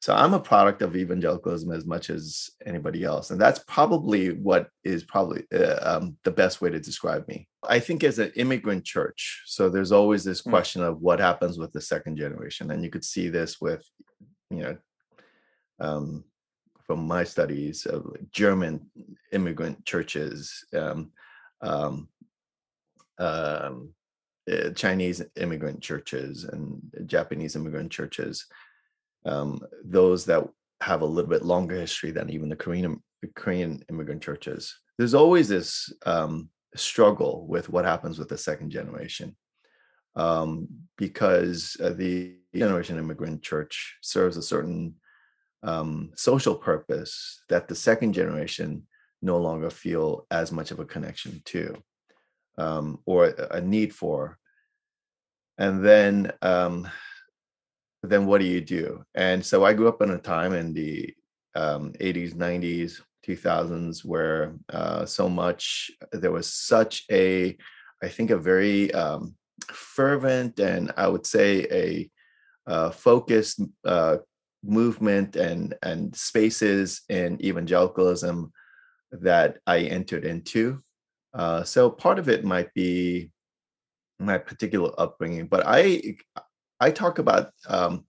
so 0.01 0.13
I'm 0.13 0.33
a 0.33 0.39
product 0.39 0.81
of 0.81 0.98
evangelicalism 0.98 1.72
as 1.72 1.86
much 1.86 2.10
as 2.10 2.50
anybody 2.65 3.05
else, 3.05 3.31
and 3.31 3.39
that's 3.39 3.63
probably 3.67 4.33
what 4.33 4.67
is 4.83 5.05
probably 5.05 5.45
uh, 5.55 5.79
um, 5.81 6.17
the 6.25 6.31
best 6.31 6.60
way 6.60 6.69
to 6.69 6.79
describe 6.79 7.25
me. 7.29 7.48
I 7.67 7.79
think 7.79 8.03
as 8.03 8.19
an 8.19 8.33
immigrant 8.36 8.83
church, 8.83 9.43
so 9.45 9.69
there's 9.69 9.93
always 9.93 10.25
this 10.25 10.41
hmm. 10.41 10.50
question 10.50 10.83
of 10.83 11.01
what 11.01 11.22
happens 11.22 11.57
with 11.57 11.72
the 11.72 11.79
second 11.79 12.17
generation, 12.17 12.72
and 12.72 12.83
you 12.83 12.89
could 12.89 13.05
see 13.05 13.29
this 13.29 13.62
with, 13.62 13.81
you 14.50 14.57
know, 14.57 14.77
um, 15.79 16.25
from 16.85 17.07
my 17.07 17.23
studies 17.23 17.85
of 17.85 18.15
German 18.31 18.89
immigrant 19.31 19.85
churches. 19.85 20.65
Um, 20.73 21.11
um, 21.61 22.09
um, 23.19 23.93
uh, 24.51 24.71
Chinese 24.71 25.21
immigrant 25.37 25.81
churches 25.81 26.43
and 26.43 26.81
Japanese 27.05 27.55
immigrant 27.55 27.91
churches, 27.91 28.45
um, 29.25 29.61
those 29.85 30.25
that 30.25 30.43
have 30.81 31.01
a 31.01 31.05
little 31.05 31.29
bit 31.29 31.45
longer 31.45 31.75
history 31.75 32.11
than 32.11 32.29
even 32.29 32.49
the 32.49 32.55
Korean 32.55 33.01
Korean 33.35 33.81
immigrant 33.89 34.21
churches. 34.21 34.77
There's 34.97 35.13
always 35.13 35.47
this 35.47 35.93
um, 36.05 36.49
struggle 36.75 37.47
with 37.47 37.69
what 37.69 37.85
happens 37.85 38.19
with 38.19 38.27
the 38.27 38.37
second 38.37 38.69
generation, 38.69 39.35
um, 40.17 40.67
because 40.97 41.77
uh, 41.81 41.89
the 41.91 42.35
generation 42.53 42.97
immigrant 42.97 43.41
church 43.41 43.97
serves 44.01 44.35
a 44.35 44.41
certain 44.41 44.95
um, 45.63 46.12
social 46.15 46.55
purpose 46.55 47.41
that 47.50 47.67
the 47.67 47.75
second 47.75 48.13
generation 48.13 48.84
no 49.22 49.38
longer 49.38 49.70
feel 49.70 50.27
as 50.29 50.51
much 50.51 50.72
of 50.72 50.79
a 50.79 50.86
connection 50.86 51.41
to 51.46 51.75
um, 52.58 53.00
or 53.05 53.27
a 53.51 53.62
need 53.62 53.93
for. 53.93 54.38
And 55.58 55.84
then 55.86 56.32
um, 56.41 56.88
then 58.01 58.25
what 58.25 58.39
do 58.39 58.46
you 58.46 58.62
do? 58.62 59.05
And 59.15 59.46
so 59.46 59.63
i 59.63 59.74
grew 59.74 59.88
up 59.88 60.01
in 60.01 60.12
a 60.12 60.17
time 60.17 60.53
in 60.53 60.74
the 60.74 61.13
um, 61.55 61.93
80s 62.00 62.34
90s 62.34 63.01
2000s 63.25 64.03
where 64.03 64.55
uh, 64.70 65.05
so 65.05 65.29
much 65.29 65.91
there 66.12 66.32
was 66.32 66.51
such 66.51 67.05
a 67.12 67.55
i 68.01 68.08
think 68.08 68.32
a 68.32 68.38
very 68.38 68.91
um, 68.93 69.36
fervent 69.72 70.60
and 70.60 70.91
i 70.98 71.08
would 71.08 71.25
say 71.25 71.65
a 71.72 72.10
uh, 72.70 72.89
focused 72.89 73.62
uh, 73.86 74.17
movement 74.63 75.36
and 75.36 75.75
and 75.84 76.15
spaces 76.15 77.01
in 77.10 77.43
evangelicalism 77.43 78.51
that 79.12 79.58
I 79.67 79.79
entered 79.79 80.25
into. 80.25 80.82
Uh, 81.34 81.63
so 81.63 81.89
part 81.89 82.20
of 82.20 82.29
it 82.29 82.43
might 82.43 82.74
be 82.74 83.32
my 84.20 84.38
particular 84.38 84.91
upbringing, 84.98 85.48
but 85.48 85.63
I 85.65 86.15
I 86.79 86.91
talk 86.91 87.20
about 87.20 87.51
um, 87.67 88.05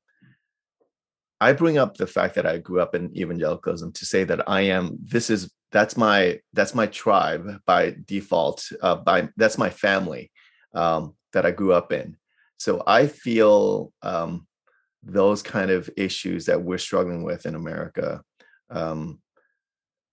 I 1.40 1.52
bring 1.52 1.78
up 1.78 1.96
the 1.96 2.06
fact 2.06 2.36
that 2.36 2.46
I 2.46 2.58
grew 2.58 2.80
up 2.80 2.94
in 2.94 3.16
evangelicalism 3.16 3.92
to 3.92 4.06
say 4.06 4.24
that 4.24 4.48
I 4.48 4.62
am 4.62 4.98
this 5.02 5.30
is 5.30 5.50
that's 5.72 5.96
my 5.96 6.40
that's 6.52 6.74
my 6.74 6.86
tribe 6.86 7.60
by 7.66 7.96
default 8.06 8.66
uh, 8.80 8.96
by 8.96 9.28
that's 9.36 9.58
my 9.58 9.70
family 9.70 10.30
um, 10.74 11.14
that 11.32 11.44
I 11.44 11.50
grew 11.50 11.72
up 11.72 11.92
in. 11.92 12.16
So 12.58 12.82
I 12.86 13.08
feel 13.08 13.92
um, 14.02 14.46
those 15.04 15.42
kind 15.42 15.70
of 15.70 15.90
issues 15.96 16.46
that 16.46 16.62
we're 16.62 16.78
struggling 16.78 17.22
with 17.22 17.46
in 17.46 17.54
America 17.54 18.22
um, 18.70 19.20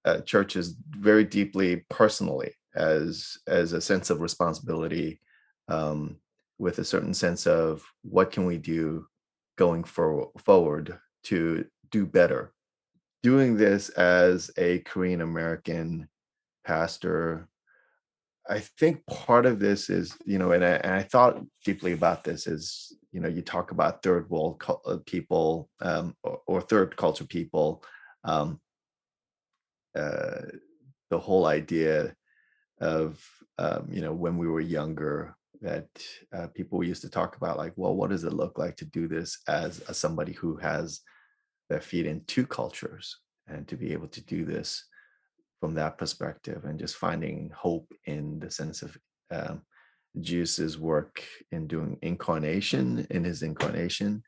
uh, 0.06 0.20
churches 0.22 0.76
very 0.90 1.24
deeply 1.24 1.86
personally 1.90 2.54
as 2.76 3.38
as 3.48 3.74
a 3.74 3.82
sense 3.82 4.10
of 4.10 4.22
responsibility 4.22 5.20
um, 5.68 6.18
with 6.58 6.80
a 6.80 6.86
certain 6.86 7.14
sense 7.14 7.48
of 7.48 7.84
what 8.04 8.32
can 8.32 8.46
we 8.46 8.58
do 8.58 9.06
going 9.58 9.84
for, 9.84 10.32
forward 10.44 10.98
to 11.24 11.66
do 11.92 12.06
better. 12.06 12.54
Doing 13.24 13.56
this 13.56 13.90
as 13.90 14.50
a 14.58 14.80
korean 14.80 15.22
american 15.22 16.08
pastor 16.66 17.48
i 18.52 18.60
think 18.60 19.06
part 19.08 19.46
of 19.46 19.60
this 19.60 19.90
is 19.90 20.16
you 20.26 20.38
know 20.38 20.52
and 20.52 20.64
I, 20.64 20.72
and 20.72 20.94
I, 20.94 21.04
thought 21.04 21.42
deeply 21.66 21.94
about 21.94 22.24
this 22.24 22.48
is 22.48 22.96
you 23.12 23.20
know 23.20 23.30
you 23.30 23.42
talk 23.42 23.72
about 23.72 24.04
third 24.04 24.30
world 24.30 24.62
uh, 24.86 24.98
people 25.06 25.70
um, 25.82 26.16
or, 26.24 26.42
or, 26.46 26.62
third 26.62 26.96
culture 26.98 27.26
people 27.26 27.84
um, 28.24 28.60
uh, 29.98 30.42
the 31.10 31.20
whole 31.20 31.46
idea 31.46 32.14
of 32.80 33.24
um, 33.58 33.88
you 33.90 34.02
know 34.02 34.14
when 34.14 34.38
we 34.38 34.48
were 34.48 34.62
younger 34.62 35.36
that 35.62 35.88
uh, 36.34 36.48
people 36.48 36.84
used 36.84 37.02
to 37.04 37.10
talk 37.10 37.38
about 37.38 37.58
like 37.58 37.74
well 37.76 37.96
what 37.96 38.10
does 38.10 38.24
it 38.24 38.34
look 38.34 38.58
like 38.58 38.76
to 38.78 38.86
do 38.86 39.08
this 39.08 39.40
as, 39.48 39.80
as 39.82 39.98
somebody 39.98 40.34
who 40.34 40.58
has 40.58 41.02
their 41.70 41.82
feet 41.82 42.06
in 42.06 42.22
two 42.28 42.46
cultures 42.46 43.18
and 43.48 43.68
to 43.68 43.76
be 43.76 43.94
able 43.94 44.08
to 44.08 44.22
do 44.26 44.44
this 44.44 44.86
from 45.62 45.76
that 45.76 45.98
perspective 45.98 46.66
and 46.66 46.80
just 46.80 46.98
finding 46.98 47.50
hope 47.56 47.88
in 48.06 48.40
the 48.40 48.52
sense 48.52 48.82
of 48.82 48.98
um, 49.30 49.62
Jesus' 50.20 50.78
work 50.78 51.24
in 51.52 51.68
doing 51.68 51.98
incarnation 52.02 53.08
in 53.12 53.24
his 53.24 53.44
incarnation, 53.44 54.24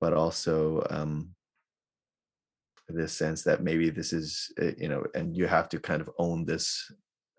but 0.00 0.12
also 0.12 0.84
um, 0.90 1.30
this 2.88 3.12
sense 3.12 3.42
that 3.42 3.62
maybe 3.62 3.90
this 3.90 4.12
is 4.12 4.52
eh, 4.60 4.72
you 4.76 4.88
know 4.88 5.04
and 5.14 5.36
you 5.36 5.46
have 5.46 5.68
to 5.68 5.78
kind 5.78 6.00
of 6.00 6.10
own 6.18 6.44
this 6.44 6.90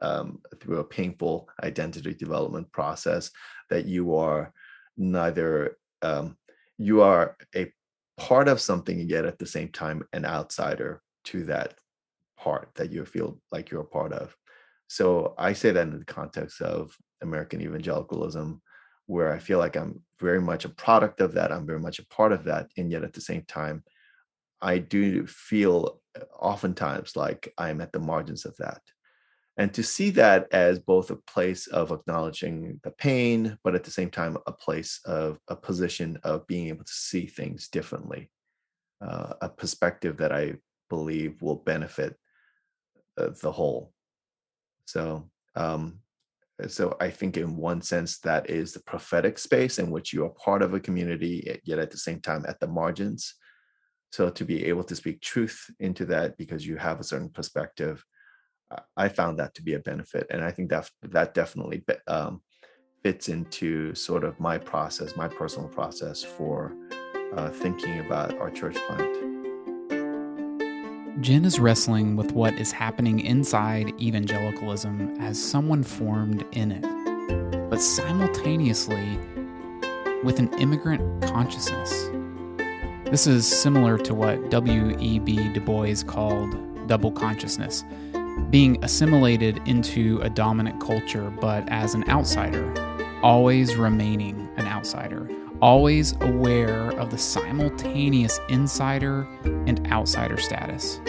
um, 0.01 0.39
through 0.60 0.79
a 0.79 0.84
painful 0.84 1.48
identity 1.63 2.13
development 2.13 2.72
process 2.72 3.31
that 3.69 3.86
you 3.86 4.15
are 4.15 4.53
neither 4.98 5.77
um, 6.01 6.38
you 6.77 7.01
are 7.01 7.38
a 7.55 7.72
part 8.17 8.48
of 8.48 8.60
something 8.60 9.00
yet 9.07 9.25
at 9.25 9.39
the 9.39 9.46
same 9.46 9.69
time 9.69 10.03
an 10.13 10.25
outsider 10.25 11.01
to 11.24 11.43
that 11.46 11.75
part 12.38 12.70
that 12.75 12.91
you 12.91 13.06
feel 13.06 13.39
like 13.51 13.70
you're 13.70 13.82
a 13.82 13.86
part 13.86 14.13
of 14.13 14.36
so 14.88 15.34
i 15.38 15.53
say 15.53 15.72
that 15.72 15.88
in 15.88 16.00
the 16.00 16.06
context 16.06 16.62
of 16.62 16.96
american 17.22 17.62
evangelicalism 17.62 18.62
where 19.08 19.34
i 19.34 19.39
feel 19.39 19.60
like 19.60 19.75
i'm 19.75 20.01
very 20.20 20.41
much 20.41 20.65
a 20.65 20.70
product 20.70 21.22
of 21.22 21.34
that 21.34 21.51
i'm 21.51 21.65
very 21.65 21.79
much 21.79 22.00
a 22.00 22.06
part 22.08 22.32
of 22.32 22.44
that 22.44 22.70
and 22.77 22.91
yet 22.91 23.03
at 23.03 23.13
the 23.13 23.22
same 23.22 23.44
time 23.48 23.84
I 24.62 24.79
do 24.79 25.25
feel 25.27 26.01
uh, 26.15 26.24
oftentimes 26.39 27.15
like 27.15 27.53
I'm 27.58 27.82
at 27.82 27.91
the 27.91 28.00
margins 28.00 28.46
of 28.46 28.56
that. 28.58 28.82
And 29.58 29.74
to 29.74 29.84
see 29.84 30.12
that 30.12 30.48
as 30.51 30.79
both 30.79 31.10
a 31.10 31.15
place 31.15 31.65
of 31.67 31.91
acknowledging 31.91 32.79
the 32.84 32.91
pain, 32.91 33.58
but 33.63 33.74
at 33.74 33.84
the 33.84 33.91
same 33.91 34.12
time, 34.12 34.38
a 34.46 34.51
place 34.51 35.00
of 35.06 35.39
a 35.48 35.56
position 35.56 36.20
of 36.24 36.46
being 36.46 36.67
able 36.67 36.86
to 36.86 36.94
see 36.94 37.25
things 37.25 37.67
differently, 37.67 38.29
uh, 39.01 39.34
a 39.41 39.50
perspective 39.50 40.17
that 40.17 40.32
I 40.32 40.56
believe 40.89 41.41
will 41.41 41.56
benefit 41.56 42.15
uh, 43.17 43.29
the 43.41 43.51
whole. 43.51 43.91
So, 44.86 45.29
um, 45.55 46.00
so 46.67 46.97
I 47.00 47.09
think 47.09 47.38
in 47.38 47.55
one 47.55 47.81
sense 47.81 48.19
that 48.19 48.50
is 48.50 48.74
the 48.74 48.79
prophetic 48.79 49.38
space 49.38 49.79
in 49.79 49.91
which 49.91 50.12
you 50.13 50.25
are 50.25 50.29
part 50.29 50.62
of 50.62 50.74
a 50.74 50.79
community, 50.79 51.59
yet 51.63 51.79
at 51.79 51.91
the 51.91 51.97
same 51.97 52.19
time 52.19 52.45
at 52.47 52.59
the 52.59 52.67
margins 52.67 53.36
so 54.12 54.29
to 54.29 54.45
be 54.45 54.65
able 54.65 54.83
to 54.83 54.95
speak 54.95 55.21
truth 55.21 55.69
into 55.79 56.05
that 56.05 56.38
because 56.38 56.65
you 56.65 56.77
have 56.77 57.00
a 57.00 57.03
certain 57.03 57.29
perspective 57.29 58.03
i 58.95 59.07
found 59.07 59.39
that 59.39 59.53
to 59.53 59.62
be 59.62 59.74
a 59.74 59.79
benefit 59.79 60.27
and 60.29 60.43
i 60.43 60.51
think 60.51 60.69
that 60.69 60.89
that 61.03 61.33
definitely 61.33 61.83
um, 62.07 62.41
fits 63.03 63.29
into 63.29 63.93
sort 63.95 64.24
of 64.24 64.39
my 64.39 64.57
process 64.57 65.15
my 65.15 65.27
personal 65.27 65.69
process 65.69 66.24
for 66.24 66.74
uh, 67.36 67.50
thinking 67.50 68.00
about 68.00 68.38
our 68.39 68.50
church 68.50 68.75
plant 68.88 69.37
Jin 71.19 71.45
is 71.45 71.59
wrestling 71.59 72.15
with 72.15 72.33
what 72.33 72.53
is 72.59 72.71
happening 72.71 73.21
inside 73.21 73.91
evangelicalism 74.00 75.15
as 75.19 75.41
someone 75.41 75.81
formed 75.81 76.45
in 76.51 76.71
it, 76.71 77.69
but 77.71 77.81
simultaneously 77.81 79.17
with 80.24 80.38
an 80.38 80.53
immigrant 80.59 81.24
consciousness. 81.24 82.12
This 83.05 83.25
is 83.25 83.47
similar 83.47 83.97
to 83.97 84.13
what 84.13 84.51
W.E.B. 84.51 85.53
Du 85.53 85.59
Bois 85.59 86.03
called 86.05 86.55
double 86.88 87.12
consciousness, 87.12 87.83
being 88.51 88.83
assimilated 88.83 89.59
into 89.65 90.19
a 90.21 90.29
dominant 90.29 90.79
culture, 90.79 91.31
but 91.41 91.67
as 91.69 91.95
an 91.95 92.07
outsider, 92.09 92.71
always 93.24 93.75
remaining 93.75 94.47
an 94.57 94.67
outsider, 94.67 95.27
always 95.62 96.14
aware 96.22 96.90
of 97.00 97.10
the 97.10 97.18
simultaneous 97.18 98.40
insider 98.50 99.28
and 99.66 99.86
outsider 99.92 100.38
status. 100.38 101.00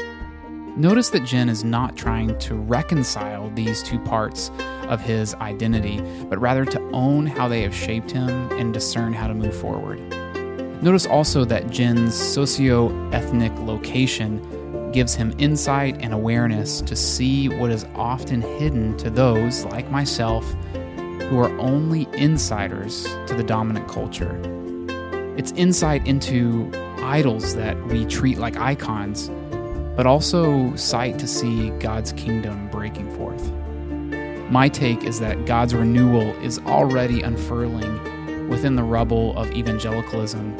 Notice 0.76 1.10
that 1.10 1.24
Jin 1.24 1.48
is 1.48 1.64
not 1.64 1.96
trying 1.96 2.38
to 2.38 2.54
reconcile 2.54 3.50
these 3.50 3.82
two 3.82 3.98
parts 3.98 4.50
of 4.88 5.00
his 5.00 5.34
identity, 5.34 6.00
but 6.28 6.40
rather 6.40 6.64
to 6.64 6.80
own 6.92 7.26
how 7.26 7.48
they 7.48 7.62
have 7.62 7.74
shaped 7.74 8.10
him 8.10 8.28
and 8.52 8.72
discern 8.72 9.12
how 9.12 9.26
to 9.26 9.34
move 9.34 9.56
forward. 9.56 9.98
Notice 10.80 11.06
also 11.06 11.44
that 11.46 11.70
Jin's 11.70 12.14
socio 12.14 13.10
ethnic 13.10 13.52
location 13.58 14.92
gives 14.92 15.14
him 15.14 15.34
insight 15.38 15.96
and 16.00 16.14
awareness 16.14 16.80
to 16.82 16.94
see 16.94 17.48
what 17.48 17.70
is 17.70 17.84
often 17.96 18.40
hidden 18.40 18.96
to 18.98 19.10
those, 19.10 19.64
like 19.66 19.90
myself, 19.90 20.54
who 21.28 21.38
are 21.38 21.56
only 21.58 22.08
insiders 22.12 23.04
to 23.26 23.34
the 23.34 23.42
dominant 23.42 23.88
culture. 23.88 24.40
It's 25.36 25.52
insight 25.52 26.06
into 26.06 26.70
idols 26.98 27.54
that 27.56 27.80
we 27.86 28.04
treat 28.06 28.38
like 28.38 28.56
icons, 28.56 29.30
but 29.96 30.06
also 30.06 30.74
sight 30.76 31.18
to 31.18 31.26
see 31.26 31.70
God's 31.78 32.12
kingdom 32.12 32.68
breaking 32.70 33.14
forth. 33.16 33.52
My 34.50 34.68
take 34.68 35.04
is 35.04 35.20
that 35.20 35.46
God's 35.46 35.74
renewal 35.74 36.32
is 36.42 36.58
already 36.60 37.22
unfurling 37.22 38.48
within 38.48 38.76
the 38.76 38.82
rubble 38.82 39.36
of 39.36 39.50
evangelicalism 39.52 40.56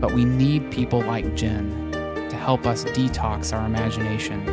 but 0.00 0.12
we 0.12 0.24
need 0.24 0.70
people 0.70 1.00
like 1.00 1.34
Jin 1.34 1.90
to 1.92 2.36
help 2.36 2.66
us 2.66 2.84
detox 2.84 3.56
our 3.56 3.64
imagination 3.64 4.46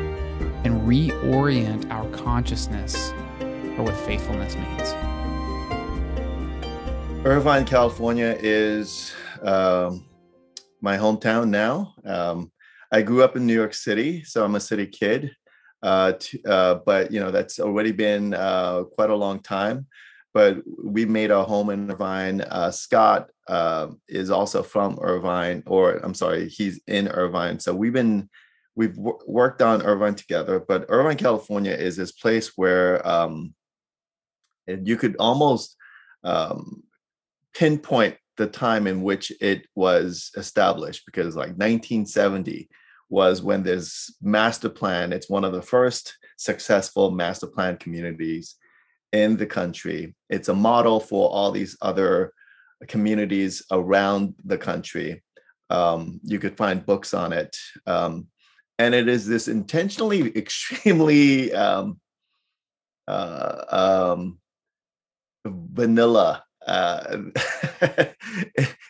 and 0.63 0.81
reorient 0.87 1.89
our 1.91 2.07
consciousness 2.09 3.11
for 3.75 3.83
what 3.83 3.95
faithfulness 3.95 4.55
means. 4.55 5.12
Irvine, 7.25 7.65
California 7.65 8.37
is 8.39 9.13
um, 9.41 10.05
my 10.81 10.97
hometown 10.97 11.49
now. 11.49 11.93
Um, 12.05 12.51
I 12.91 13.01
grew 13.01 13.23
up 13.23 13.35
in 13.35 13.47
New 13.47 13.53
York 13.53 13.73
City, 13.73 14.23
so 14.23 14.43
I'm 14.43 14.55
a 14.55 14.59
city 14.59 14.87
kid. 14.87 15.31
Uh, 15.81 16.13
to, 16.13 16.43
uh, 16.43 16.75
but 16.85 17.11
you 17.11 17.19
know 17.19 17.31
that's 17.31 17.59
already 17.59 17.91
been 17.91 18.33
uh, 18.33 18.83
quite 18.95 19.09
a 19.09 19.15
long 19.15 19.41
time 19.41 19.85
but 20.33 20.57
we 20.83 21.05
made 21.05 21.31
a 21.31 21.43
home 21.43 21.69
in 21.69 21.91
Irvine. 21.91 22.41
Uh, 22.41 22.71
Scott 22.71 23.29
uh, 23.47 23.87
is 24.07 24.31
also 24.31 24.63
from 24.63 24.97
Irvine, 25.01 25.63
or 25.67 25.97
I'm 25.97 26.15
sorry, 26.15 26.49
he's 26.49 26.81
in 26.87 27.07
Irvine. 27.07 27.59
So 27.59 27.73
we've 27.73 27.93
been 27.93 28.29
we've 28.75 28.97
worked 28.97 29.61
on 29.61 29.83
Irvine 29.83 30.15
together. 30.15 30.59
But 30.59 30.85
Irvine, 30.89 31.17
California, 31.17 31.73
is 31.73 31.95
this 31.95 32.11
place 32.11 32.53
where 32.55 33.07
um, 33.07 33.53
you 34.67 34.97
could 34.97 35.15
almost 35.17 35.77
um, 36.23 36.81
pinpoint 37.53 38.17
the 38.37 38.47
time 38.47 38.87
in 38.87 39.03
which 39.03 39.31
it 39.41 39.67
was 39.75 40.31
established, 40.35 41.03
because 41.05 41.35
like 41.35 41.49
1970 41.49 42.69
was 43.09 43.41
when 43.41 43.63
this 43.63 44.15
master 44.21 44.69
plan. 44.69 45.13
It's 45.13 45.29
one 45.29 45.43
of 45.43 45.53
the 45.53 45.61
first 45.61 46.17
successful 46.37 47.11
master 47.11 47.47
plan 47.47 47.77
communities 47.77 48.55
in 49.11 49.37
the 49.37 49.45
country. 49.45 50.15
It's 50.29 50.49
a 50.49 50.55
model 50.55 50.99
for 50.99 51.29
all 51.29 51.51
these 51.51 51.77
other 51.81 52.33
communities 52.87 53.63
around 53.71 54.35
the 54.43 54.57
country. 54.57 55.23
Um, 55.69 56.19
you 56.23 56.39
could 56.39 56.57
find 56.57 56.85
books 56.85 57.13
on 57.13 57.33
it. 57.33 57.55
Um, 57.85 58.27
and 58.79 58.93
it 58.95 59.07
is 59.07 59.27
this 59.27 59.47
intentionally 59.47 60.31
extremely 60.37 61.53
um, 61.53 61.99
uh, 63.07 64.05
um, 64.11 64.39
vanilla. 65.45 66.43
Uh, 66.65 67.17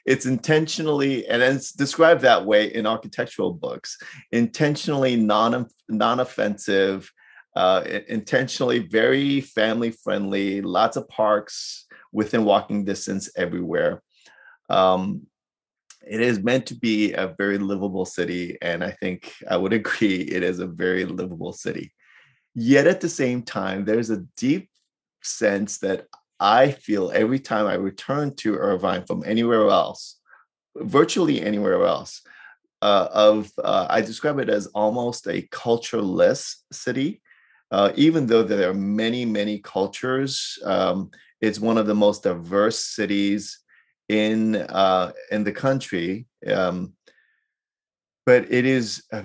it's 0.06 0.26
intentionally, 0.26 1.28
and 1.28 1.42
it's 1.42 1.72
described 1.72 2.22
that 2.22 2.46
way 2.46 2.74
in 2.74 2.86
architectural 2.86 3.54
books, 3.54 3.98
intentionally 4.32 5.16
non 5.16 5.68
non 5.90 6.20
offensive 6.20 7.12
uh, 7.56 7.84
intentionally 8.08 8.80
very 8.80 9.42
family 9.42 9.92
friendly, 9.92 10.62
lots 10.62 10.98
of 10.98 11.08
parks 11.08 11.86
within 12.12 12.46
walking 12.46 12.84
distance 12.84 13.30
everywhere. 13.36 14.02
Um, 14.70 15.28
it 16.06 16.20
is 16.20 16.44
meant 16.44 16.66
to 16.68 16.76
be 16.76 17.14
a 17.14 17.34
very 17.38 17.58
livable 17.58 18.06
city, 18.06 18.58
and 18.62 18.84
I 18.84 18.92
think 18.92 19.34
I 19.50 19.58
would 19.58 19.74
agree 19.82 20.22
it 20.22 20.44
is 20.44 20.60
a 20.60 20.68
very 20.68 21.06
livable 21.06 21.54
city. 21.54 21.94
Yet 22.56 22.88
at 22.88 23.02
the 23.02 23.10
same 23.10 23.44
time, 23.44 23.86
there's 23.86 24.10
a 24.10 24.26
deep 24.38 24.70
sense 25.24 25.80
that 25.80 26.08
I 26.44 26.72
feel 26.72 27.12
every 27.12 27.40
time 27.40 27.66
I 27.66 27.76
return 27.76 28.36
to 28.38 28.56
Irvine 28.56 29.06
from 29.06 29.24
anywhere 29.26 29.70
else, 29.70 30.20
virtually 30.76 31.42
anywhere 31.42 31.86
else, 31.86 32.22
uh, 32.82 33.08
of 33.12 33.50
uh, 33.64 33.88
I 33.90 34.02
describe 34.02 34.40
it 34.40 34.50
as 34.50 34.68
almost 34.68 35.28
a 35.28 35.48
cultureless 35.52 36.66
city 36.72 37.22
uh, 37.74 37.92
even 37.96 38.28
though 38.28 38.44
there 38.44 38.70
are 38.70 38.74
many, 38.76 39.26
many 39.26 39.58
cultures, 39.58 40.60
um, 40.64 41.10
it's 41.42 41.60
one 41.60 41.80
of 41.80 41.88
the 41.88 41.96
most 41.96 42.22
diverse 42.22 42.78
cities 42.78 43.60
in 44.10 44.56
uh, 44.56 45.12
in 45.32 45.44
the 45.44 45.52
country. 45.52 46.28
Um, 46.46 46.94
but 48.28 48.54
it 48.54 48.68
is, 48.68 49.04
uh, 49.12 49.24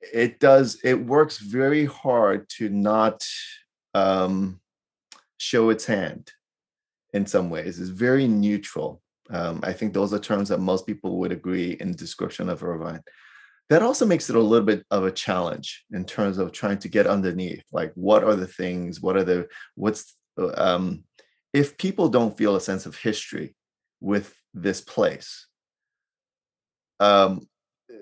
it 0.00 0.38
does, 0.38 0.78
it 0.84 0.94
works 0.94 1.38
very 1.38 1.84
hard 1.84 2.48
to 2.50 2.68
not 2.68 3.26
um, 3.92 4.60
show 5.44 5.70
its 5.70 5.84
hand. 5.84 6.32
In 7.12 7.26
some 7.26 7.50
ways, 7.50 7.78
it's 7.78 7.90
very 7.90 8.26
neutral. 8.26 9.00
Um, 9.30 9.60
I 9.62 9.72
think 9.72 9.92
those 9.92 10.12
are 10.12 10.18
terms 10.18 10.48
that 10.48 10.58
most 10.58 10.86
people 10.86 11.18
would 11.18 11.32
agree 11.32 11.76
in 11.80 11.92
description 11.92 12.48
of 12.48 12.64
Irvine 12.64 13.02
that 13.70 13.82
also 13.82 14.04
makes 14.04 14.28
it 14.28 14.36
a 14.36 14.40
little 14.40 14.66
bit 14.66 14.84
of 14.90 15.04
a 15.04 15.10
challenge 15.10 15.84
in 15.92 16.04
terms 16.04 16.38
of 16.38 16.52
trying 16.52 16.78
to 16.78 16.88
get 16.88 17.06
underneath 17.06 17.64
like 17.72 17.92
what 17.94 18.22
are 18.24 18.36
the 18.36 18.46
things 18.46 19.00
what 19.00 19.16
are 19.16 19.24
the 19.24 19.46
what's 19.74 20.16
um 20.56 21.04
if 21.52 21.78
people 21.78 22.08
don't 22.08 22.36
feel 22.36 22.56
a 22.56 22.60
sense 22.60 22.86
of 22.86 22.96
history 22.96 23.54
with 24.00 24.34
this 24.52 24.80
place 24.80 25.46
um 27.00 27.40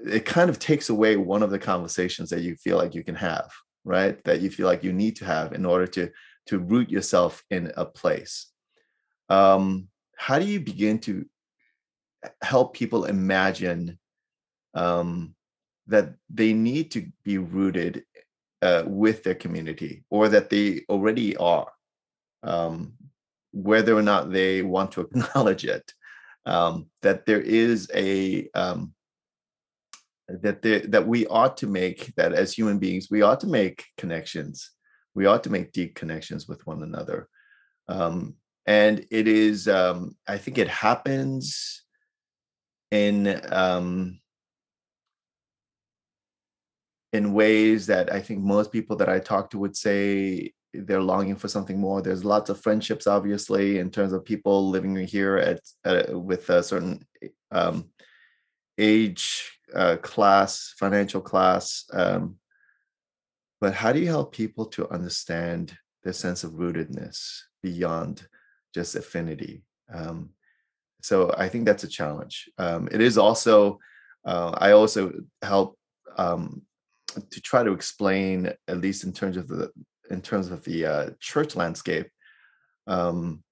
it 0.05 0.25
kind 0.25 0.51
of 0.51 0.59
takes 0.59 0.89
away 0.89 1.17
one 1.17 1.43
of 1.43 1.51
the 1.51 1.59
conversations 1.59 2.31
that 2.31 2.41
you 2.41 2.57
feel 2.57 2.77
like 2.77 2.95
you 2.95 3.05
can 3.05 3.15
have 3.15 3.51
right 3.85 4.23
that 4.25 4.41
you 4.41 4.51
feel 4.51 4.67
like 4.67 4.85
you 4.85 4.93
need 4.93 5.17
to 5.17 5.25
have 5.25 5.53
in 5.53 5.65
order 5.65 5.87
to 5.87 6.11
to 6.47 6.59
root 6.59 6.91
yourself 6.91 7.43
in 7.51 7.73
a 7.77 7.85
place 7.85 8.53
um 9.29 9.89
how 10.17 10.39
do 10.39 10.45
you 10.45 10.61
begin 10.61 10.99
to 10.99 11.25
help 12.43 12.75
people 12.75 13.05
imagine 13.05 13.99
um 14.75 15.35
that 15.87 16.15
they 16.31 16.53
need 16.53 16.91
to 16.93 17.07
be 17.25 17.39
rooted 17.39 18.05
uh, 18.63 18.85
with 18.87 19.23
their 19.25 19.35
community 19.35 20.05
or 20.11 20.29
that 20.29 20.49
they 20.49 20.83
already 20.89 21.37
are, 21.37 21.71
um, 22.43 22.95
whether 23.53 23.97
or 23.97 24.03
not 24.03 24.31
they 24.31 24.63
want 24.63 24.93
to 24.93 25.01
acknowledge 25.15 25.65
it. 25.65 25.93
Um, 26.45 26.87
that 27.03 27.25
there 27.25 27.41
is 27.41 27.89
a 27.95 28.49
um, 28.55 28.95
that 30.29 30.63
there, 30.63 30.81
that 30.81 31.07
we 31.07 31.27
ought 31.27 31.57
to 31.59 31.69
make 31.69 32.13
that 32.17 32.33
as 32.33 32.53
human 32.53 32.79
beings 32.79 33.09
we 33.11 33.23
ought 33.23 33.39
to 33.41 33.47
make 33.47 33.85
connections. 33.97 34.73
We 35.15 35.27
ought 35.27 35.45
to 35.45 35.51
make 35.51 35.73
deep 35.73 35.95
connections 35.95 36.49
with 36.49 36.67
one 36.67 36.83
another, 36.83 37.29
um, 37.89 38.35
and 38.67 39.07
it 39.11 39.29
is. 39.29 39.69
Um, 39.69 40.17
I 40.27 40.39
think 40.39 40.59
it 40.59 40.69
happens 40.69 41.83
in 42.91 43.41
um, 43.51 44.21
in 47.13 47.35
ways 47.35 47.87
that 47.87 48.13
I 48.13 48.21
think 48.21 48.41
most 48.41 48.73
people 48.73 48.97
that 48.97 49.09
I 49.09 49.19
talk 49.19 49.51
to 49.51 49.59
would 49.59 49.77
say 49.77 50.53
they're 50.73 51.03
longing 51.03 51.37
for 51.37 51.49
something 51.49 51.79
more. 51.79 52.01
There's 52.01 52.25
lots 52.25 52.49
of 52.49 52.61
friendships, 52.61 53.07
obviously, 53.07 53.79
in 53.79 53.91
terms 53.91 54.13
of 54.13 54.25
people 54.25 54.71
living 54.71 54.97
here 54.97 55.37
at 55.37 55.61
uh, 55.85 56.19
with 56.19 56.49
a 56.49 56.63
certain 56.63 57.05
um, 57.51 57.91
age 58.79 59.59
uh, 59.75 59.97
class, 59.97 60.75
financial 60.79 61.21
class. 61.21 61.85
Um, 61.93 62.37
but 63.63 63.75
how 63.75 63.93
do 63.93 64.01
you 64.01 64.09
help 64.09 64.35
people 64.35 64.67
to 64.67 64.91
understand 64.91 65.79
their 66.03 66.13
sense 66.13 66.43
of 66.43 66.51
rootedness 66.55 67.43
beyond 67.63 68.27
just 68.75 68.97
affinity? 68.97 69.63
Um, 69.95 70.31
so 71.01 71.33
I 71.39 71.49
think 71.49 71.65
that's 71.65 71.85
a 71.85 71.89
challenge. 71.89 72.51
Um, 72.59 72.89
it 72.91 73.01
is 73.01 73.17
also, 73.17 73.79
uh, 74.27 74.51
I 74.59 74.73
also 74.73 75.13
help 75.43 75.79
um, 76.19 76.63
to 77.31 77.41
try 77.41 77.63
to 77.63 77.71
explain, 77.71 78.53
at 78.67 78.81
least 78.81 79.05
in 79.05 79.13
terms 79.13 79.37
of 79.37 79.47
the 79.47 79.71
in 80.11 80.21
terms 80.21 80.51
of 80.51 80.65
the 80.65 80.85
uh, 80.85 81.11
church 81.21 81.55
landscape. 81.55 82.09
Um, 82.89 83.45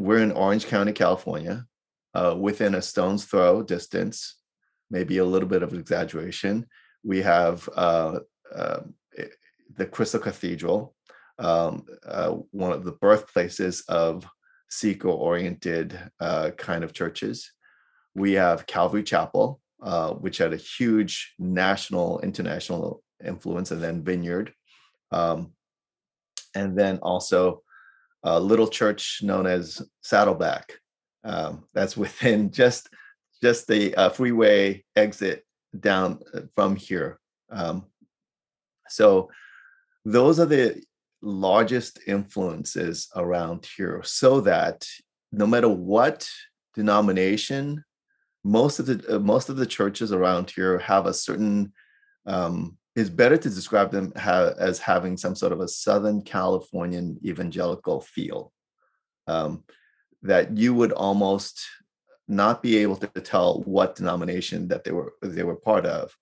we're 0.00 0.18
in 0.18 0.32
Orange 0.32 0.66
County, 0.66 0.92
California, 0.92 1.64
uh, 2.12 2.34
within 2.36 2.74
a 2.74 2.82
stone's 2.82 3.24
throw 3.24 3.62
distance, 3.62 4.34
maybe 4.90 5.18
a 5.18 5.24
little 5.24 5.48
bit 5.48 5.62
of 5.62 5.74
exaggeration. 5.74 6.66
We 7.04 7.22
have 7.22 7.68
uh, 7.76 8.18
uh, 8.52 8.80
the 9.76 9.86
Crystal 9.86 10.20
Cathedral, 10.20 10.94
um, 11.38 11.84
uh, 12.06 12.30
one 12.50 12.72
of 12.72 12.84
the 12.84 12.92
birthplaces 12.92 13.82
of 13.88 14.26
seeker-oriented 14.70 15.98
uh, 16.20 16.50
kind 16.56 16.84
of 16.84 16.92
churches. 16.92 17.50
We 18.14 18.32
have 18.32 18.66
Calvary 18.66 19.02
Chapel, 19.02 19.60
uh, 19.82 20.12
which 20.12 20.38
had 20.38 20.52
a 20.52 20.58
huge 20.58 21.34
national, 21.38 22.20
international 22.20 23.02
influence, 23.24 23.70
and 23.70 23.82
then 23.82 24.04
Vineyard, 24.04 24.52
um, 25.12 25.52
and 26.54 26.76
then 26.78 26.98
also 26.98 27.62
a 28.22 28.40
little 28.40 28.68
church 28.68 29.20
known 29.22 29.46
as 29.46 29.82
Saddleback. 30.02 30.78
Um, 31.24 31.64
that's 31.74 31.96
within 32.04 32.50
just 32.50 32.88
just 33.42 33.66
the 33.66 33.94
uh, 33.96 34.08
freeway 34.08 34.84
exit 34.96 35.44
down 35.78 36.20
uh, 36.32 36.40
from 36.54 36.76
here. 36.76 37.18
Um, 37.50 37.86
so 38.88 39.30
those 40.04 40.38
are 40.38 40.46
the 40.46 40.82
largest 41.22 42.00
influences 42.06 43.08
around 43.16 43.66
here 43.76 44.02
so 44.04 44.40
that 44.40 44.86
no 45.32 45.46
matter 45.46 45.68
what 45.68 46.28
denomination 46.74 47.82
most 48.44 48.78
of 48.78 48.86
the 48.86 49.16
uh, 49.16 49.18
most 49.18 49.48
of 49.48 49.56
the 49.56 49.66
churches 49.66 50.12
around 50.12 50.50
here 50.50 50.78
have 50.78 51.06
a 51.06 51.14
certain 51.14 51.72
um, 52.26 52.76
it's 52.94 53.10
better 53.10 53.36
to 53.36 53.50
describe 53.50 53.90
them 53.90 54.12
ha- 54.16 54.52
as 54.58 54.78
having 54.78 55.16
some 55.16 55.34
sort 55.34 55.52
of 55.52 55.60
a 55.60 55.68
southern 55.68 56.22
californian 56.22 57.18
evangelical 57.24 58.00
feel 58.00 58.52
um, 59.26 59.64
that 60.22 60.56
you 60.56 60.74
would 60.74 60.92
almost 60.92 61.66
not 62.28 62.62
be 62.62 62.76
able 62.78 62.96
to 62.96 63.08
tell 63.20 63.62
what 63.62 63.96
denomination 63.96 64.68
that 64.68 64.84
they 64.84 64.92
were 64.92 65.14
they 65.22 65.42
were 65.42 65.56
part 65.56 65.86
of 65.86 66.14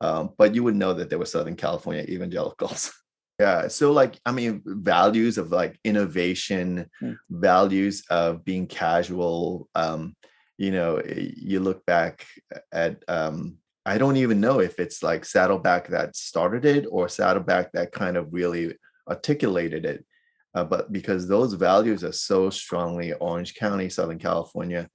um, 0.00 0.30
but 0.38 0.54
you 0.54 0.64
would 0.64 0.76
know 0.76 0.92
that 0.92 1.08
they 1.08 1.16
were 1.16 1.26
southern 1.26 1.56
california 1.56 2.04
evangelicals 2.08 2.92
Yeah. 3.40 3.68
So, 3.68 3.90
like, 3.90 4.20
I 4.26 4.32
mean, 4.32 4.60
values 4.66 5.38
of 5.38 5.50
like 5.50 5.80
innovation, 5.82 6.90
mm. 7.02 7.16
values 7.30 8.04
of 8.10 8.44
being 8.44 8.66
casual. 8.66 9.66
Um, 9.74 10.14
you 10.58 10.70
know, 10.70 11.00
you 11.06 11.60
look 11.60 11.86
back 11.86 12.26
at, 12.70 13.02
um, 13.08 13.56
I 13.86 13.96
don't 13.96 14.18
even 14.18 14.42
know 14.42 14.60
if 14.60 14.78
it's 14.78 15.02
like 15.02 15.24
Saddleback 15.24 15.88
that 15.88 16.16
started 16.16 16.66
it 16.66 16.84
or 16.90 17.08
Saddleback 17.08 17.72
that 17.72 17.92
kind 17.92 18.18
of 18.18 18.30
really 18.30 18.76
articulated 19.08 19.86
it. 19.86 20.04
Uh, 20.54 20.64
but 20.64 20.92
because 20.92 21.26
those 21.26 21.54
values 21.54 22.04
are 22.04 22.12
so 22.12 22.50
strongly 22.50 23.14
Orange 23.14 23.54
County, 23.54 23.88
Southern 23.88 24.18
California, 24.18 24.86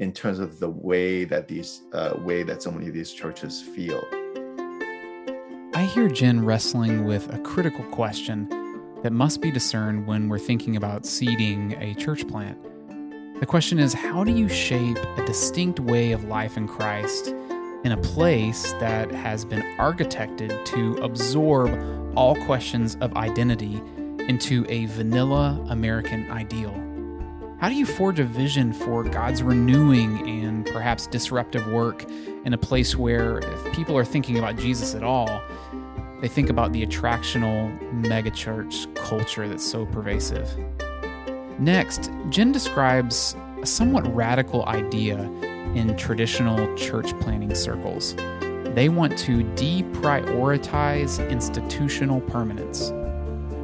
in 0.00 0.12
terms 0.12 0.38
of 0.38 0.60
the 0.60 0.68
way 0.68 1.24
that 1.24 1.48
these 1.48 1.80
uh, 1.94 2.12
way 2.18 2.42
that 2.42 2.62
so 2.62 2.70
many 2.70 2.88
of 2.88 2.92
these 2.92 3.14
churches 3.14 3.62
feel. 3.62 4.04
I 5.76 5.82
hear 5.84 6.08
Jin 6.08 6.42
wrestling 6.42 7.04
with 7.04 7.30
a 7.34 7.38
critical 7.40 7.84
question 7.90 8.48
that 9.02 9.12
must 9.12 9.42
be 9.42 9.50
discerned 9.50 10.06
when 10.06 10.26
we're 10.30 10.38
thinking 10.38 10.74
about 10.74 11.04
seeding 11.04 11.76
a 11.78 11.92
church 11.92 12.26
plant. 12.26 12.56
The 13.40 13.44
question 13.44 13.78
is 13.78 13.92
how 13.92 14.24
do 14.24 14.32
you 14.32 14.48
shape 14.48 14.96
a 14.96 15.26
distinct 15.26 15.78
way 15.78 16.12
of 16.12 16.24
life 16.24 16.56
in 16.56 16.66
Christ 16.66 17.26
in 17.84 17.92
a 17.92 17.98
place 17.98 18.72
that 18.80 19.12
has 19.12 19.44
been 19.44 19.60
architected 19.76 20.64
to 20.64 20.96
absorb 21.02 21.70
all 22.16 22.36
questions 22.46 22.96
of 23.02 23.14
identity 23.14 23.82
into 24.30 24.64
a 24.70 24.86
vanilla 24.86 25.62
American 25.68 26.30
ideal? 26.30 26.85
How 27.66 27.70
do 27.70 27.76
you 27.76 27.84
forge 27.84 28.20
a 28.20 28.24
vision 28.24 28.72
for 28.72 29.02
God's 29.02 29.42
renewing 29.42 30.24
and 30.28 30.64
perhaps 30.66 31.08
disruptive 31.08 31.66
work 31.66 32.04
in 32.44 32.52
a 32.52 32.56
place 32.56 32.94
where, 32.94 33.38
if 33.38 33.72
people 33.72 33.98
are 33.98 34.04
thinking 34.04 34.38
about 34.38 34.54
Jesus 34.54 34.94
at 34.94 35.02
all, 35.02 35.42
they 36.20 36.28
think 36.28 36.48
about 36.48 36.72
the 36.72 36.86
attractional 36.86 37.76
megachurch 38.02 38.94
culture 38.94 39.48
that's 39.48 39.68
so 39.68 39.84
pervasive. 39.84 40.48
Next, 41.58 42.08
Jin 42.28 42.52
describes 42.52 43.34
a 43.60 43.66
somewhat 43.66 44.14
radical 44.14 44.64
idea 44.66 45.18
in 45.74 45.96
traditional 45.96 46.72
church 46.76 47.18
planning 47.18 47.52
circles. 47.56 48.14
They 48.76 48.88
want 48.88 49.18
to 49.18 49.42
deprioritize 49.42 51.28
institutional 51.28 52.20
permanence. 52.20 52.92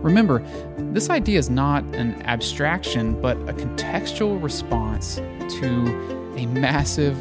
Remember, 0.03 0.41
this 0.77 1.11
idea 1.11 1.39
is 1.39 1.49
not 1.49 1.85
an 1.95 2.21
abstraction, 2.23 3.21
but 3.21 3.37
a 3.49 3.53
contextual 3.53 4.43
response 4.43 5.17
to 5.17 6.35
a 6.37 6.47
massive 6.47 7.17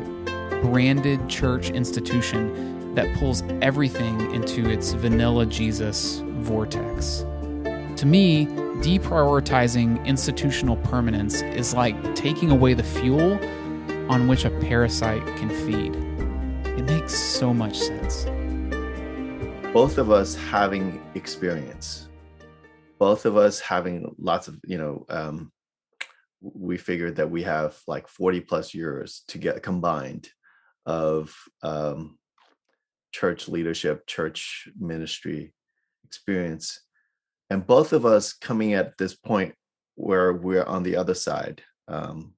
branded 0.63 1.27
church 1.29 1.69
institution 1.69 2.93
that 2.95 3.15
pulls 3.17 3.43
everything 3.61 4.33
into 4.33 4.69
its 4.69 4.93
vanilla 4.93 5.45
Jesus 5.45 6.23
vortex. 6.25 7.25
To 7.97 8.05
me, 8.05 8.47
deprioritizing 8.81 10.03
institutional 10.05 10.75
permanence 10.77 11.41
is 11.41 11.75
like 11.75 12.15
taking 12.15 12.49
away 12.49 12.73
the 12.73 12.83
fuel 12.83 13.39
on 14.09 14.27
which 14.27 14.43
a 14.43 14.49
parasite 14.49 15.25
can 15.37 15.49
feed. 15.49 15.95
It 16.77 16.85
makes 16.85 17.13
so 17.13 17.53
much 17.53 17.77
sense. 17.77 18.25
Both 19.71 19.99
of 19.99 20.09
us 20.11 20.35
having 20.35 21.01
experience, 21.15 22.07
both 23.01 23.25
of 23.25 23.35
us 23.35 23.59
having 23.59 24.13
lots 24.19 24.47
of, 24.47 24.59
you 24.63 24.77
know, 24.77 25.07
um, 25.09 25.51
we 26.39 26.77
figured 26.77 27.15
that 27.15 27.31
we 27.31 27.41
have 27.41 27.75
like 27.87 28.07
40 28.07 28.41
plus 28.41 28.75
years 28.75 29.23
to 29.29 29.39
get 29.39 29.63
combined 29.63 30.29
of 30.85 31.35
um, 31.63 32.19
church 33.11 33.47
leadership, 33.47 34.05
church 34.05 34.69
ministry 34.79 35.51
experience. 36.03 36.79
And 37.49 37.65
both 37.65 37.91
of 37.91 38.05
us 38.05 38.33
coming 38.33 38.75
at 38.75 38.99
this 38.99 39.15
point 39.15 39.55
where 39.95 40.31
we're 40.33 40.63
on 40.63 40.83
the 40.83 40.95
other 40.95 41.15
side, 41.15 41.63
um, 41.87 42.35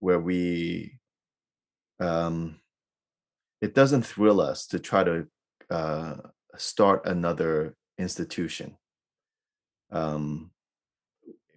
where 0.00 0.20
we, 0.20 0.98
um, 1.98 2.60
it 3.62 3.74
doesn't 3.74 4.04
thrill 4.04 4.42
us 4.42 4.66
to 4.66 4.78
try 4.78 5.02
to 5.02 5.26
uh, 5.70 6.16
start 6.58 7.06
another 7.06 7.74
institution. 7.96 8.76
Um, 9.92 10.50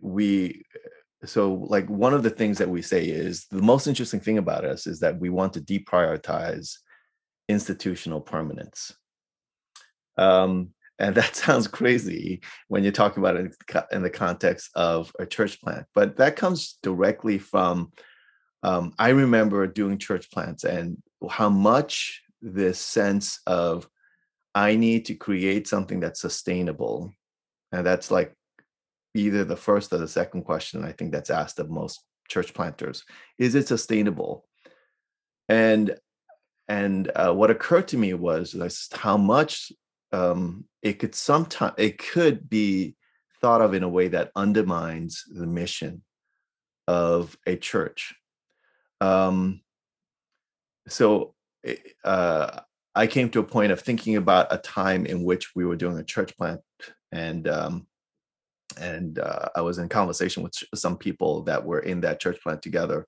we, 0.02 0.64
so 1.24 1.54
like 1.54 1.90
one 1.90 2.14
of 2.14 2.24
the 2.24 2.30
things 2.30 2.60
that 2.60 2.70
we 2.70 2.82
say 2.82 3.06
is 3.06 3.48
the 3.50 3.62
most 3.62 3.88
interesting 3.88 4.20
thing 4.20 4.38
about 4.38 4.66
us 4.66 4.86
is 4.86 5.00
that 5.00 5.20
we 5.20 5.30
want 5.30 5.54
to 5.54 5.62
deprioritize 5.62 6.76
institutional 7.50 8.22
permanence. 8.22 8.94
Um, 10.18 10.72
and 11.00 11.16
that 11.16 11.36
sounds 11.36 11.68
crazy 11.68 12.42
when 12.68 12.84
you're 12.84 12.92
talking 12.92 13.22
about 13.22 13.38
it 13.38 13.56
in 13.92 14.04
the 14.04 14.10
context 14.10 14.70
of 14.76 15.12
a 15.20 15.26
church 15.26 15.62
plant, 15.62 15.86
but 15.94 16.18
that 16.18 16.36
comes 16.36 16.78
directly 16.84 17.38
from. 17.38 17.92
Um, 18.64 18.94
I 18.98 19.10
remember 19.10 19.68
doing 19.68 20.00
church 20.00 20.32
plants 20.32 20.64
and 20.64 20.98
how 21.30 21.50
much 21.50 22.24
this 22.42 22.80
sense 22.80 23.40
of 23.46 23.88
I 24.56 24.76
need 24.76 25.06
to 25.06 25.14
create 25.14 25.68
something 25.68 26.00
that's 26.00 26.22
sustainable, 26.22 27.14
and 27.76 27.86
that's 27.86 28.10
like 28.10 28.34
either 29.14 29.44
the 29.44 29.58
first 29.58 29.92
or 29.92 29.98
the 29.98 30.08
second 30.08 30.44
question 30.44 30.84
I 30.84 30.94
think 30.94 31.12
that's 31.12 31.30
asked 31.30 31.60
of 31.60 31.70
most 31.70 32.02
church 32.30 32.54
planters: 32.54 33.04
Is 33.38 33.54
it 33.54 33.68
sustainable? 33.68 34.46
And 35.50 35.98
and 36.68 37.12
uh, 37.16 37.34
what 37.34 37.52
occurred 37.52 37.90
to 37.90 37.98
me 37.98 38.14
was 38.14 38.56
how 38.94 39.18
much 39.18 39.72
um, 40.14 40.66
it 40.82 41.00
could 41.00 41.14
sometimes 41.14 41.74
it 41.78 41.98
could 41.98 42.50
be 42.50 42.96
thought 43.42 43.62
of 43.62 43.74
in 43.74 43.84
a 43.84 43.90
way 43.90 44.08
that 44.08 44.32
undermines 44.36 45.26
the 45.30 45.46
mission 45.46 46.02
of 46.88 47.38
a 47.46 47.58
church 47.58 48.16
um, 49.02 49.62
so 50.88 51.34
eh, 51.66 51.76
uh, 52.04 52.62
i 52.96 53.06
came 53.06 53.30
to 53.30 53.40
a 53.40 53.44
point 53.44 53.72
of 53.72 53.82
thinking 53.82 54.16
about 54.16 54.48
a 54.52 54.58
time 54.58 55.06
in 55.06 55.24
which 55.24 55.56
we 55.56 55.66
were 55.66 55.76
doing 55.76 55.98
a 55.98 56.04
church 56.04 56.36
plant 56.38 56.62
and 57.16 57.48
um, 57.48 57.88
and 58.80 59.20
uh, 59.20 59.48
i 59.56 59.62
was 59.62 59.78
in 59.78 59.90
conversation 59.90 60.44
with 60.44 60.54
some 60.76 60.98
people 60.98 61.44
that 61.44 61.64
were 61.64 61.80
in 61.80 62.02
that 62.02 62.20
church 62.20 62.40
plant 62.42 62.62
together 62.62 63.08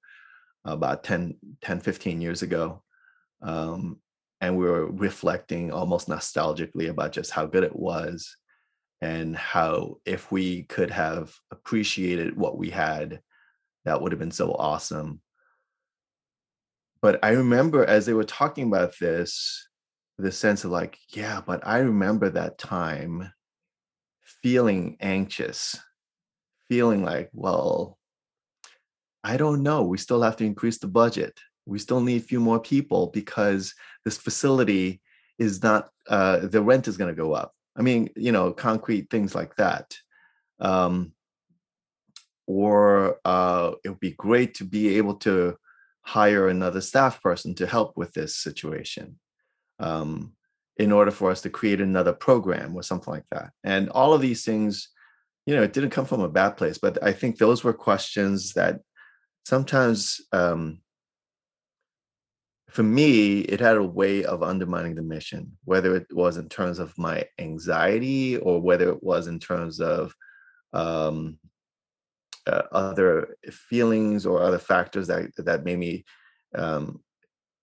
about 0.66 1.04
10 1.04 1.36
10 1.62 1.80
15 1.80 2.22
years 2.22 2.42
ago 2.42 2.82
um, 3.42 4.00
and 4.42 4.58
we 4.58 4.66
were 4.66 4.88
reflecting 4.88 5.72
almost 5.72 6.08
nostalgically 6.08 6.90
about 6.90 7.12
just 7.12 7.32
how 7.32 7.46
good 7.46 7.64
it 7.64 7.76
was 7.76 8.36
and 9.02 9.36
how 9.36 9.98
if 10.06 10.32
we 10.32 10.64
could 10.64 10.90
have 10.90 11.34
appreciated 11.52 12.36
what 12.36 12.58
we 12.58 12.70
had 12.70 13.22
that 13.86 14.02
would 14.02 14.12
have 14.12 14.20
been 14.20 14.32
so 14.32 14.54
awesome. 14.54 15.22
But 17.02 17.20
i 17.24 17.30
remember 17.30 17.86
as 17.86 18.06
they 18.06 18.14
were 18.14 18.24
talking 18.24 18.68
about 18.68 18.94
this 19.00 19.68
the 20.18 20.32
sense 20.32 20.64
of 20.64 20.72
like 20.72 20.98
yeah 21.10 21.42
but 21.46 21.66
i 21.66 21.78
remember 21.78 22.28
that 22.28 22.58
time 22.58 23.32
feeling 24.42 24.98
anxious 25.00 25.78
feeling 26.70 27.04
like 27.04 27.30
well 27.34 27.98
i 29.24 29.38
don't 29.38 29.64
know 29.64 29.84
we 29.84 29.98
still 29.98 30.22
have 30.22 30.38
to 30.38 30.46
increase 30.46 30.80
the 30.80 30.88
budget. 30.88 31.40
We 31.66 31.80
still 31.80 32.00
need 32.00 32.22
a 32.22 32.26
few 32.26 32.40
more 32.40 32.62
people 32.62 33.08
because 33.08 33.74
this 34.06 34.18
facility 34.18 35.02
is 35.38 35.62
not 35.62 35.90
uh, 36.08 36.48
the 36.48 36.62
rent 36.62 36.88
is 36.88 36.96
going 36.96 37.14
to 37.14 37.22
go 37.22 37.34
up. 37.34 37.54
I 37.76 37.82
mean 37.82 38.10
you 38.16 38.32
know 38.32 38.54
concrete 38.54 39.10
things 39.10 39.36
like 39.36 39.56
that 39.58 39.98
um, 40.60 41.12
or 42.48 43.20
uh, 43.26 43.72
it 43.84 43.90
would 43.90 44.00
be 44.00 44.12
great 44.12 44.56
to 44.56 44.64
be 44.64 44.98
able 44.98 45.16
to 45.16 45.58
hire 46.02 46.48
another 46.48 46.80
staff 46.80 47.22
person 47.22 47.54
to 47.56 47.68
help 47.68 47.98
with 47.98 48.14
this 48.14 48.36
situation 48.36 49.20
um, 49.80 50.34
in 50.80 50.92
order 50.92 51.12
for 51.12 51.32
us 51.32 51.42
to 51.42 51.50
create 51.50 51.82
another 51.82 52.14
program 52.14 52.76
or 52.76 52.84
something 52.84 53.14
like 53.14 53.26
that. 53.32 53.52
And 53.64 53.90
all 53.90 54.14
of 54.14 54.22
these 54.22 54.44
things 54.44 54.90
you 55.46 55.56
know 55.56 55.64
it 55.64 55.72
didn't 55.72 55.92
come 55.92 56.04
from 56.04 56.20
a 56.20 56.28
bad 56.28 56.58
place 56.58 56.78
but 56.78 57.02
i 57.02 57.14
think 57.14 57.38
those 57.38 57.64
were 57.64 57.72
questions 57.72 58.52
that 58.52 58.82
sometimes 59.46 60.20
um, 60.34 60.82
for 62.70 62.84
me, 62.84 63.40
it 63.40 63.60
had 63.60 63.78
a 63.78 63.84
way 63.84 64.26
of 64.26 64.44
undermining 64.44 64.96
the 64.96 65.02
mission, 65.02 65.58
whether 65.64 65.96
it 65.96 66.08
was 66.12 66.38
in 66.38 66.50
terms 66.50 66.80
of 66.80 66.98
my 66.98 67.26
anxiety 67.40 68.38
or 68.38 68.62
whether 68.62 68.90
it 68.90 69.02
was 69.02 69.28
in 69.28 69.40
terms 69.40 69.80
of 69.80 70.14
um, 70.74 71.40
uh, 72.46 72.64
other 72.72 73.38
feelings 73.50 74.26
or 74.26 74.44
other 74.44 74.60
factors 74.60 75.08
that 75.08 75.32
that 75.38 75.64
made 75.64 75.80
me, 75.80 76.06
um, 76.56 77.02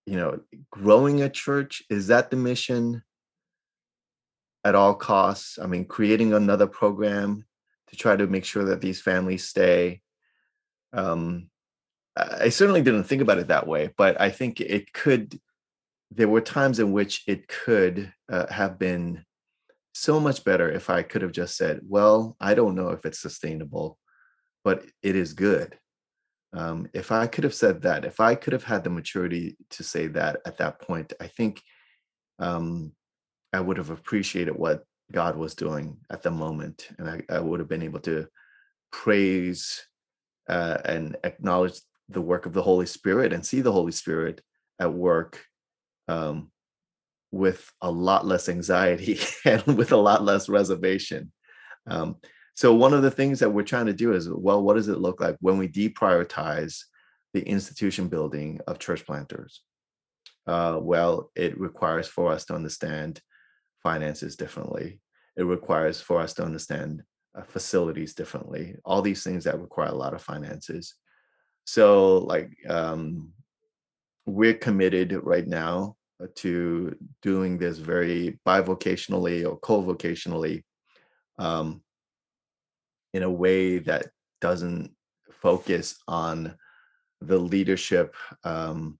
you 0.05 0.17
know, 0.17 0.39
growing 0.71 1.21
a 1.21 1.29
church. 1.29 1.83
Is 1.89 2.07
that 2.07 2.29
the 2.29 2.37
mission 2.37 3.03
at 4.63 4.75
all 4.75 4.93
costs? 4.93 5.57
I 5.59 5.67
mean, 5.67 5.85
creating 5.85 6.33
another 6.33 6.67
program 6.67 7.45
to 7.87 7.95
try 7.95 8.15
to 8.15 8.27
make 8.27 8.45
sure 8.45 8.65
that 8.65 8.81
these 8.81 9.01
families 9.01 9.47
stay. 9.47 10.01
Um, 10.93 11.49
I 12.15 12.49
certainly 12.49 12.81
didn't 12.81 13.03
think 13.05 13.21
about 13.21 13.39
it 13.39 13.47
that 13.47 13.67
way, 13.67 13.93
but 13.97 14.19
I 14.21 14.29
think 14.29 14.61
it 14.61 14.93
could. 14.93 15.39
There 16.11 16.29
were 16.29 16.41
times 16.41 16.79
in 16.79 16.91
which 16.91 17.23
it 17.27 17.47
could 17.47 18.13
uh, 18.31 18.47
have 18.47 18.79
been 18.79 19.25
so 19.93 20.19
much 20.19 20.43
better 20.43 20.69
if 20.69 20.89
I 20.89 21.03
could 21.03 21.23
have 21.23 21.33
just 21.33 21.57
said, 21.57 21.81
"Well, 21.83 22.37
I 22.39 22.53
don't 22.53 22.75
know 22.75 22.89
if 22.89 23.05
it's 23.05 23.19
sustainable, 23.19 23.97
but 24.63 24.85
it 25.01 25.15
is 25.15 25.33
good." 25.33 25.77
Um, 26.53 26.87
if 26.93 27.11
I 27.11 27.27
could 27.27 27.43
have 27.43 27.53
said 27.53 27.81
that, 27.81 28.05
if 28.05 28.19
I 28.19 28.35
could 28.35 28.53
have 28.53 28.63
had 28.63 28.83
the 28.83 28.89
maturity 28.89 29.57
to 29.71 29.83
say 29.83 30.07
that 30.07 30.39
at 30.45 30.57
that 30.57 30.79
point, 30.79 31.13
I 31.19 31.27
think 31.27 31.61
um, 32.39 32.93
I 33.51 33.59
would 33.59 33.77
have 33.77 33.89
appreciated 33.89 34.55
what 34.55 34.83
God 35.11 35.35
was 35.35 35.55
doing 35.55 35.97
at 36.09 36.23
the 36.23 36.31
moment, 36.31 36.89
and 36.97 37.09
I, 37.09 37.21
I 37.29 37.39
would 37.39 37.59
have 37.59 37.69
been 37.69 37.83
able 37.83 37.99
to 38.01 38.27
praise 38.91 39.85
uh, 40.47 40.77
and 40.85 41.17
acknowledge 41.23 41.79
the 42.09 42.21
work 42.21 42.45
of 42.45 42.53
the 42.53 42.61
Holy 42.61 42.85
Spirit 42.85 43.33
and 43.33 43.45
see 43.45 43.61
the 43.61 43.71
Holy 43.71 43.91
Spirit 43.91 44.41
at 44.79 44.93
work 44.93 45.43
um, 46.07 46.51
with 47.31 47.71
a 47.81 47.91
lot 47.91 48.25
less 48.25 48.47
anxiety 48.47 49.19
and 49.45 49.63
with 49.65 49.91
a 49.91 49.97
lot 49.97 50.23
less 50.23 50.47
reservation. 50.47 51.31
Um, 51.87 52.17
so, 52.55 52.73
one 52.73 52.93
of 52.93 53.01
the 53.01 53.11
things 53.11 53.39
that 53.39 53.49
we're 53.49 53.63
trying 53.63 53.85
to 53.87 53.93
do 53.93 54.13
is 54.13 54.29
well, 54.29 54.63
what 54.63 54.75
does 54.75 54.87
it 54.87 54.99
look 54.99 55.21
like 55.21 55.37
when 55.39 55.57
we 55.57 55.67
deprioritize 55.67 56.81
the 57.33 57.41
institution 57.41 58.07
building 58.07 58.59
of 58.67 58.79
church 58.79 59.05
planters? 59.05 59.61
Uh, 60.47 60.79
well, 60.81 61.31
it 61.35 61.59
requires 61.59 62.07
for 62.07 62.31
us 62.31 62.45
to 62.45 62.55
understand 62.55 63.21
finances 63.83 64.35
differently. 64.35 64.99
It 65.37 65.43
requires 65.43 65.99
for 66.01 66.21
us 66.21 66.33
to 66.35 66.43
understand 66.43 67.03
uh, 67.35 67.43
facilities 67.43 68.13
differently. 68.13 68.75
All 68.85 69.01
these 69.01 69.23
things 69.23 69.43
that 69.43 69.59
require 69.59 69.89
a 69.89 69.95
lot 69.95 70.13
of 70.13 70.21
finances 70.21 70.95
so 71.65 72.19
like 72.19 72.55
um, 72.69 73.33
we're 74.25 74.53
committed 74.53 75.19
right 75.23 75.47
now 75.47 75.95
uh, 76.23 76.27
to 76.35 76.95
doing 77.21 77.57
this 77.57 77.77
very 77.79 78.39
bivocationally 78.47 79.45
or 79.45 79.57
co-vocationally 79.57 80.63
um, 81.39 81.81
in 83.15 83.23
a 83.23 83.31
way 83.31 83.79
that 83.79 84.07
doesn't 84.41 84.91
focus 85.31 85.95
on 86.05 86.53
the 87.21 87.37
leadership 87.37 88.13
um, 88.43 88.99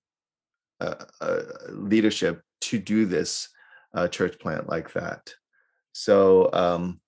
uh, 0.80 1.04
uh, 1.20 1.42
leadership 1.70 2.42
to 2.62 2.80
do 2.80 3.06
this 3.06 3.50
uh, 3.94 4.08
church 4.08 4.40
plant 4.40 4.70
like 4.70 4.94
that. 4.94 5.34
So 5.92 6.50
um, 6.54 7.02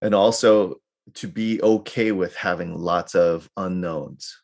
and 0.00 0.14
also 0.14 0.76
to 1.14 1.26
be 1.26 1.60
okay 1.62 2.12
with 2.12 2.36
having 2.36 2.78
lots 2.78 3.16
of 3.16 3.50
unknowns 3.56 4.40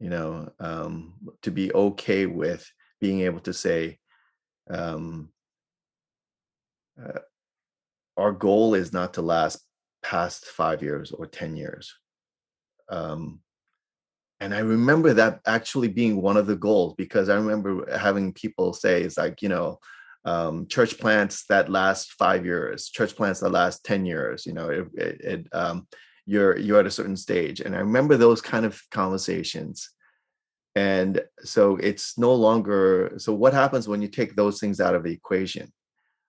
you 0.00 0.10
know 0.10 0.50
um, 0.58 1.14
to 1.42 1.52
be 1.52 1.72
okay 1.72 2.26
with 2.26 2.68
being 3.00 3.20
able 3.20 3.40
to 3.40 3.52
say 3.52 3.98
um, 4.68 5.28
uh, 7.00 7.20
our 8.16 8.32
goal 8.32 8.74
is 8.74 8.92
not 8.92 9.14
to 9.14 9.22
last 9.22 9.64
past 10.02 10.46
five 10.46 10.82
years 10.82 11.12
or 11.12 11.26
ten 11.26 11.56
years 11.56 11.94
um, 12.90 13.40
and 14.40 14.54
i 14.54 14.58
remember 14.58 15.14
that 15.14 15.40
actually 15.46 15.88
being 15.88 16.20
one 16.20 16.36
of 16.36 16.46
the 16.46 16.56
goals 16.56 16.94
because 16.96 17.28
i 17.28 17.34
remember 17.34 17.86
having 17.96 18.32
people 18.32 18.72
say 18.72 19.02
it's 19.02 19.18
like 19.18 19.42
you 19.42 19.48
know 19.48 19.78
um, 20.24 20.66
church 20.66 20.98
plants 20.98 21.44
that 21.48 21.68
last 21.68 22.12
five 22.12 22.44
years, 22.44 22.88
church 22.88 23.16
plants 23.16 23.40
that 23.40 23.50
last 23.50 23.84
10 23.84 24.06
years, 24.06 24.46
you 24.46 24.52
know, 24.52 24.68
it, 24.68 24.88
it, 24.94 25.20
it 25.20 25.46
um, 25.52 25.86
you're, 26.26 26.56
you're 26.56 26.80
at 26.80 26.86
a 26.86 26.90
certain 26.90 27.16
stage. 27.16 27.60
And 27.60 27.74
I 27.74 27.80
remember 27.80 28.16
those 28.16 28.40
kind 28.40 28.64
of 28.64 28.80
conversations. 28.90 29.90
And 30.74 31.20
so 31.40 31.76
it's 31.76 32.16
no 32.16 32.34
longer, 32.34 33.14
so 33.18 33.34
what 33.34 33.52
happens 33.52 33.88
when 33.88 34.00
you 34.00 34.08
take 34.08 34.36
those 34.36 34.60
things 34.60 34.80
out 34.80 34.94
of 34.94 35.02
the 35.02 35.12
equation? 35.12 35.72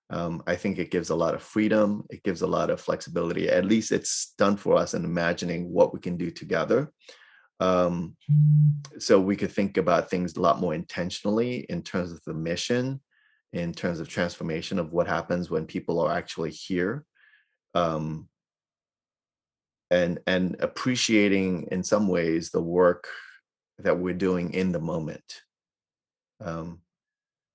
Um, 0.09 0.43
I 0.45 0.55
think 0.55 0.77
it 0.77 0.91
gives 0.91 1.09
a 1.09 1.15
lot 1.15 1.33
of 1.33 1.41
freedom. 1.41 2.05
It 2.09 2.23
gives 2.23 2.41
a 2.41 2.47
lot 2.47 2.69
of 2.69 2.81
flexibility. 2.81 3.49
At 3.49 3.65
least 3.65 3.91
it's 3.91 4.33
done 4.37 4.57
for 4.57 4.75
us 4.75 4.93
in 4.93 5.05
imagining 5.05 5.71
what 5.71 5.93
we 5.93 5.99
can 5.99 6.17
do 6.17 6.29
together. 6.29 6.91
Um, 7.59 8.15
so 8.99 9.19
we 9.19 9.35
could 9.35 9.51
think 9.51 9.77
about 9.77 10.09
things 10.09 10.35
a 10.35 10.41
lot 10.41 10.59
more 10.59 10.73
intentionally 10.73 11.65
in 11.69 11.81
terms 11.81 12.11
of 12.11 12.21
the 12.25 12.33
mission 12.33 12.99
in 13.53 13.71
terms 13.71 13.99
of 13.99 14.09
transformation 14.09 14.79
of 14.79 14.91
what 14.91 15.07
happens 15.07 15.49
when 15.49 15.65
people 15.65 15.99
are 15.99 16.11
actually 16.11 16.49
here 16.49 17.05
um, 17.75 18.27
and 19.91 20.19
and 20.25 20.55
appreciating 20.59 21.67
in 21.71 21.83
some 21.83 22.07
ways 22.07 22.49
the 22.49 22.61
work 22.61 23.07
that 23.77 23.97
we're 23.97 24.13
doing 24.13 24.53
in 24.53 24.71
the 24.71 24.79
moment 24.79 25.41
um, 26.41 26.81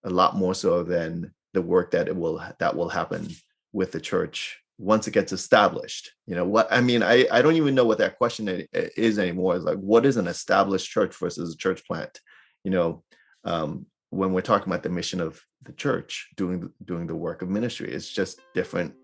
a 0.05 0.11
lot 0.11 0.37
more 0.37 0.55
so 0.55 0.85
than 0.85 1.33
the 1.55 1.63
work 1.63 1.93
that 1.93 2.09
it 2.09 2.17
will 2.17 2.43
that 2.59 2.77
will 2.77 2.89
happen 2.89 3.29
with 3.73 3.93
the 3.93 4.01
church 4.01 4.59
once 4.79 5.09
it 5.09 5.13
gets 5.13 5.33
established 5.33 6.13
you 6.27 6.35
know 6.35 6.45
what 6.45 6.69
i 6.71 6.81
mean 6.81 7.03
i 7.03 7.27
i 7.33 7.43
don't 7.43 7.57
even 7.57 7.75
know 7.75 7.85
what 7.85 7.99
that 7.99 8.17
question 8.17 8.67
is 8.73 9.19
anymore 9.19 9.57
is 9.57 9.65
like 9.65 9.79
what 9.79 10.07
is 10.07 10.17
an 10.17 10.29
established 10.29 10.89
church 10.89 11.15
versus 11.17 11.55
a 11.55 11.57
church 11.57 11.85
plant? 11.87 12.21
You 12.65 12.71
know 12.71 13.03
um, 13.45 13.87
when 14.11 14.33
we're 14.33 14.41
talking 14.41 14.71
about 14.71 14.83
the 14.83 14.89
mission 14.89 15.21
of 15.21 15.41
the 15.63 15.73
church 15.73 16.29
doing 16.37 16.71
doing 16.85 17.07
the 17.07 17.15
work 17.15 17.43
of 17.43 17.49
ministry 17.49 17.91
it's 17.91 18.11
just 18.11 18.41
different 18.55 18.95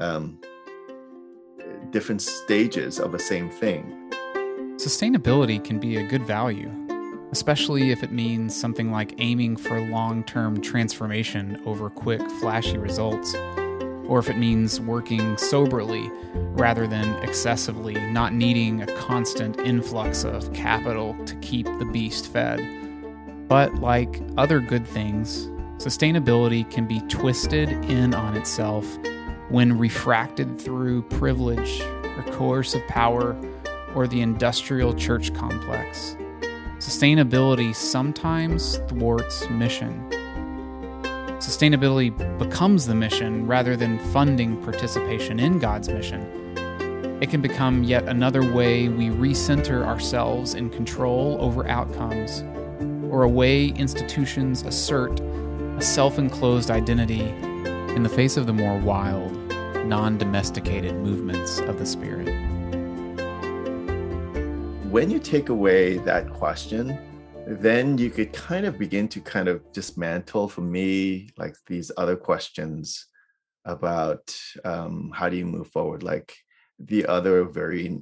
um 0.00 0.40
different 1.90 2.22
stages 2.22 2.98
of 2.98 3.12
the 3.12 3.18
same 3.18 3.50
thing. 3.50 4.12
Sustainability 4.76 5.62
can 5.62 5.78
be 5.78 5.96
a 5.96 6.06
good 6.06 6.24
value 6.24 6.87
especially 7.32 7.90
if 7.90 8.02
it 8.02 8.12
means 8.12 8.54
something 8.54 8.90
like 8.90 9.14
aiming 9.18 9.56
for 9.56 9.80
long-term 9.80 10.60
transformation 10.60 11.60
over 11.66 11.90
quick 11.90 12.22
flashy 12.40 12.78
results 12.78 13.34
or 14.06 14.18
if 14.18 14.30
it 14.30 14.38
means 14.38 14.80
working 14.80 15.36
soberly 15.36 16.10
rather 16.34 16.86
than 16.86 17.14
excessively 17.22 17.94
not 18.10 18.32
needing 18.32 18.82
a 18.82 18.86
constant 18.96 19.58
influx 19.60 20.24
of 20.24 20.52
capital 20.52 21.14
to 21.26 21.34
keep 21.36 21.66
the 21.78 21.88
beast 21.92 22.26
fed 22.32 22.60
but 23.48 23.76
like 23.76 24.22
other 24.36 24.60
good 24.60 24.86
things, 24.86 25.46
sustainability 25.78 26.70
can 26.70 26.86
be 26.86 27.00
twisted 27.08 27.70
in 27.90 28.14
on 28.14 28.36
itself 28.36 28.86
when 29.48 29.78
refracted 29.78 30.60
through 30.60 31.02
privilege 31.02 31.80
or 31.80 32.22
coercive 32.30 32.86
power 32.88 33.36
or 33.94 34.06
the 34.06 34.20
industrial 34.20 34.92
church 34.94 35.32
complex. 35.32 36.14
Sustainability 36.78 37.74
sometimes 37.74 38.78
thwarts 38.88 39.50
mission. 39.50 40.08
sustainability 41.38 42.10
becomes 42.38 42.86
the 42.86 42.94
mission 42.94 43.46
rather 43.48 43.76
than 43.76 43.98
funding 44.12 44.56
participation 44.62 45.40
in 45.40 45.58
God's 45.58 45.88
mission, 45.88 46.20
it 47.20 47.30
can 47.30 47.40
become 47.40 47.82
yet 47.82 48.04
another 48.04 48.52
way 48.54 48.88
we 48.88 49.08
recenter 49.08 49.84
ourselves 49.84 50.54
in 50.54 50.70
control 50.70 51.36
over 51.40 51.66
outcomes, 51.66 52.44
or 53.10 53.24
a 53.24 53.28
way 53.28 53.66
institutions 53.70 54.62
assert 54.62 55.18
a 55.18 55.82
self 55.82 56.16
enclosed 56.16 56.70
identity 56.70 57.28
in 57.96 58.04
the 58.04 58.08
face 58.08 58.36
of 58.36 58.46
the 58.46 58.52
more 58.52 58.78
wild, 58.78 59.32
non 59.84 60.16
domesticated 60.16 60.94
movements 60.94 61.58
of 61.58 61.80
the 61.80 61.86
Spirit. 61.86 62.37
When 64.90 65.10
you 65.10 65.18
take 65.18 65.50
away 65.50 65.98
that 65.98 66.32
question, 66.32 66.98
then 67.46 67.98
you 67.98 68.08
could 68.08 68.32
kind 68.32 68.64
of 68.64 68.78
begin 68.78 69.06
to 69.08 69.20
kind 69.20 69.46
of 69.46 69.70
dismantle 69.72 70.48
for 70.48 70.62
me 70.62 71.28
like 71.36 71.54
these 71.66 71.92
other 71.98 72.16
questions 72.16 73.06
about 73.66 74.34
um, 74.64 75.12
how 75.14 75.28
do 75.28 75.36
you 75.36 75.44
move 75.44 75.68
forward? 75.68 76.02
Like 76.02 76.34
the 76.78 77.04
other 77.04 77.44
very 77.44 78.00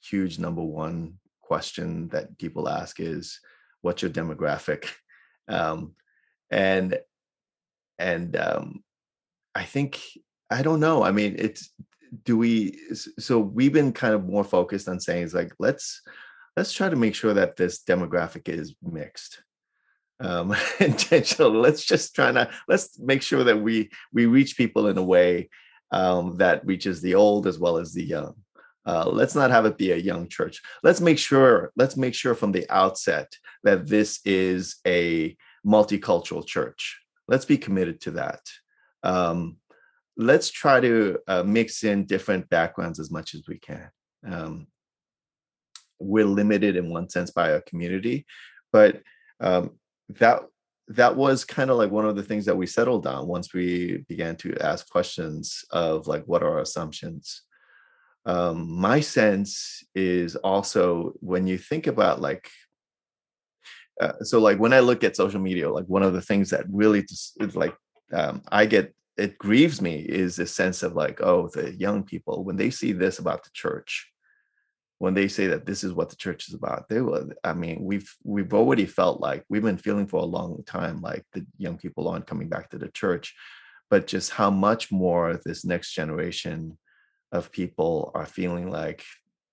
huge 0.00 0.38
number 0.38 0.62
one 0.62 1.14
question 1.40 2.06
that 2.10 2.38
people 2.38 2.68
ask 2.68 3.00
is 3.00 3.40
what's 3.82 4.00
your 4.00 4.12
demographic? 4.12 4.88
Um, 5.46 5.94
and 6.50 6.98
and 7.98 8.34
um, 8.34 8.82
i 9.54 9.62
think 9.64 10.00
i 10.50 10.62
don't 10.62 10.80
know. 10.80 11.02
I 11.02 11.10
mean 11.10 11.36
it's 11.38 11.70
do 12.24 12.36
we 12.36 12.78
so 13.18 13.38
we've 13.38 13.72
been 13.72 13.92
kind 13.92 14.14
of 14.14 14.24
more 14.24 14.44
focused 14.44 14.88
on 14.88 15.00
saying 15.00 15.24
it's 15.24 15.34
like 15.34 15.52
let's 15.58 16.02
let's 16.56 16.72
try 16.72 16.88
to 16.88 16.96
make 16.96 17.14
sure 17.14 17.34
that 17.34 17.56
this 17.56 17.82
demographic 17.82 18.48
is 18.48 18.74
mixed. 18.82 19.42
Um 20.20 20.54
intentional 20.80 21.52
let's 21.52 21.84
just 21.84 22.14
try 22.14 22.32
to 22.32 22.50
let's 22.68 22.98
make 22.98 23.22
sure 23.22 23.44
that 23.44 23.60
we 23.60 23.90
we 24.12 24.26
reach 24.26 24.56
people 24.56 24.88
in 24.88 24.98
a 24.98 25.02
way 25.02 25.48
um 25.90 26.36
that 26.36 26.64
reaches 26.66 27.00
the 27.00 27.14
old 27.14 27.46
as 27.46 27.58
well 27.58 27.78
as 27.78 27.92
the 27.92 28.04
young. 28.04 28.34
Uh, 28.86 29.08
let's 29.08 29.34
not 29.34 29.50
have 29.50 29.64
it 29.64 29.78
be 29.78 29.92
a 29.92 29.96
young 29.96 30.28
church. 30.28 30.60
Let's 30.82 31.00
make 31.00 31.18
sure 31.18 31.72
let's 31.76 31.96
make 31.96 32.14
sure 32.14 32.34
from 32.34 32.52
the 32.52 32.66
outset 32.70 33.32
that 33.62 33.86
this 33.86 34.20
is 34.26 34.76
a 34.86 35.36
multicultural 35.66 36.46
church. 36.46 37.00
Let's 37.26 37.46
be 37.46 37.56
committed 37.56 38.02
to 38.02 38.10
that. 38.12 38.40
Um, 39.02 39.56
let's 40.16 40.50
try 40.50 40.80
to 40.80 41.18
uh, 41.26 41.42
mix 41.42 41.84
in 41.84 42.04
different 42.06 42.48
backgrounds 42.48 43.00
as 43.00 43.10
much 43.10 43.34
as 43.34 43.42
we 43.48 43.58
can. 43.58 43.90
Um, 44.26 44.66
we're 46.00 46.24
limited 46.24 46.76
in 46.76 46.90
one 46.90 47.08
sense 47.08 47.30
by 47.30 47.52
our 47.52 47.60
community 47.62 48.26
but 48.74 49.00
um, 49.40 49.78
that 50.08 50.42
that 50.88 51.14
was 51.14 51.44
kind 51.44 51.70
of 51.70 51.78
like 51.78 51.92
one 51.92 52.04
of 52.04 52.16
the 52.16 52.24
things 52.24 52.44
that 52.44 52.56
we 52.56 52.66
settled 52.66 53.06
on 53.06 53.28
once 53.28 53.54
we 53.54 54.04
began 54.08 54.34
to 54.36 54.52
ask 54.60 54.90
questions 54.90 55.64
of 55.70 56.08
like 56.08 56.24
what 56.24 56.42
are 56.42 56.50
our 56.50 56.58
assumptions. 56.58 57.42
Um, 58.26 58.68
my 58.68 58.98
sense 58.98 59.84
is 59.94 60.34
also 60.34 61.12
when 61.20 61.46
you 61.46 61.56
think 61.56 61.86
about 61.86 62.20
like 62.20 62.50
uh, 64.00 64.14
so 64.22 64.40
like 64.40 64.58
when 64.58 64.72
i 64.72 64.80
look 64.80 65.04
at 65.04 65.14
social 65.14 65.40
media 65.40 65.70
like 65.70 65.84
one 65.86 66.02
of 66.02 66.14
the 66.14 66.20
things 66.20 66.50
that 66.50 66.64
really 66.68 67.02
just 67.02 67.36
like 67.54 67.76
um, 68.12 68.42
i 68.48 68.66
get 68.66 68.92
it 69.16 69.38
grieves 69.38 69.80
me 69.80 69.96
is 69.96 70.38
a 70.38 70.46
sense 70.46 70.82
of 70.82 70.94
like 70.94 71.20
oh 71.22 71.48
the 71.48 71.74
young 71.74 72.02
people 72.02 72.44
when 72.44 72.56
they 72.56 72.70
see 72.70 72.92
this 72.92 73.18
about 73.18 73.44
the 73.44 73.50
church 73.52 74.10
when 74.98 75.14
they 75.14 75.28
say 75.28 75.46
that 75.46 75.66
this 75.66 75.84
is 75.84 75.92
what 75.92 76.08
the 76.08 76.16
church 76.16 76.48
is 76.48 76.54
about 76.54 76.88
they 76.88 77.00
will 77.00 77.28
i 77.44 77.52
mean 77.52 77.82
we've 77.82 78.12
we've 78.24 78.54
already 78.54 78.86
felt 78.86 79.20
like 79.20 79.44
we've 79.48 79.62
been 79.62 79.78
feeling 79.78 80.06
for 80.06 80.20
a 80.20 80.26
long 80.26 80.62
time 80.66 81.00
like 81.00 81.24
the 81.32 81.46
young 81.58 81.76
people 81.76 82.08
aren't 82.08 82.26
coming 82.26 82.48
back 82.48 82.70
to 82.70 82.78
the 82.78 82.88
church 82.88 83.34
but 83.90 84.06
just 84.06 84.30
how 84.30 84.50
much 84.50 84.90
more 84.90 85.38
this 85.44 85.64
next 85.64 85.92
generation 85.92 86.76
of 87.32 87.52
people 87.52 88.10
are 88.14 88.26
feeling 88.26 88.70
like 88.70 89.04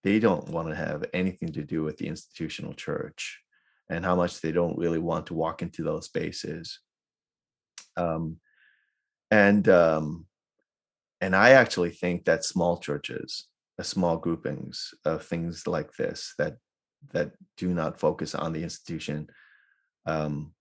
they 0.03 0.19
don't 0.19 0.49
want 0.49 0.69
to 0.69 0.75
have 0.75 1.05
anything 1.13 1.51
to 1.51 1.63
do 1.63 1.83
with 1.83 1.97
the 1.97 2.07
institutional 2.07 2.73
church 2.73 3.41
and 3.89 4.05
how 4.05 4.15
much 4.15 4.39
they 4.39 4.51
don't 4.51 4.77
really 4.77 4.99
want 4.99 5.27
to 5.27 5.33
walk 5.33 5.61
into 5.61 5.83
those 5.83 6.05
spaces. 6.05 6.79
Um, 7.97 8.37
and 9.31 9.67
um, 9.69 10.25
and 11.19 11.35
i 11.35 11.51
actually 11.51 11.89
think 11.91 12.25
that 12.25 12.45
small 12.45 12.77
churches 12.77 13.47
small 13.83 14.17
groupings 14.17 14.93
of 15.05 15.23
things 15.23 15.67
like 15.67 15.93
this 15.93 16.33
that 16.37 16.57
that 17.13 17.31
do 17.57 17.73
not 17.73 17.99
focus 17.99 18.35
on 18.35 18.53
the 18.53 18.61
institution 18.61 19.27
um, 20.05 20.53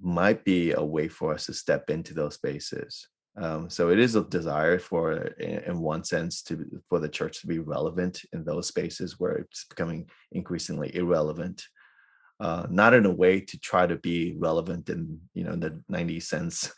might 0.00 0.44
be 0.44 0.72
a 0.72 0.82
way 0.82 1.08
for 1.08 1.34
us 1.34 1.46
to 1.46 1.52
step 1.52 1.90
into 1.90 2.14
those 2.14 2.34
spaces. 2.34 3.08
Um, 3.36 3.68
so 3.68 3.90
it 3.90 3.98
is 3.98 4.14
a 4.14 4.22
desire 4.22 4.78
for, 4.78 5.14
in 5.14 5.80
one 5.80 6.04
sense, 6.04 6.42
to 6.42 6.64
for 6.88 7.00
the 7.00 7.08
church 7.08 7.40
to 7.40 7.48
be 7.48 7.58
relevant 7.58 8.20
in 8.32 8.44
those 8.44 8.68
spaces 8.68 9.18
where 9.18 9.32
it's 9.32 9.64
becoming 9.64 10.08
increasingly 10.30 10.94
irrelevant. 10.94 11.64
Uh, 12.38 12.66
not 12.70 12.94
in 12.94 13.06
a 13.06 13.10
way 13.12 13.40
to 13.40 13.58
try 13.58 13.86
to 13.86 13.96
be 13.96 14.36
relevant 14.38 14.88
in 14.88 15.20
you 15.34 15.42
know 15.42 15.56
the 15.56 15.82
90 15.88 16.20
cents, 16.20 16.72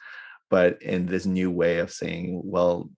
but 0.51 0.81
in 0.83 1.07
this 1.07 1.27
new 1.27 1.51
way 1.51 1.79
of 1.79 1.93
saying, 1.93 2.41
well, 2.45 2.91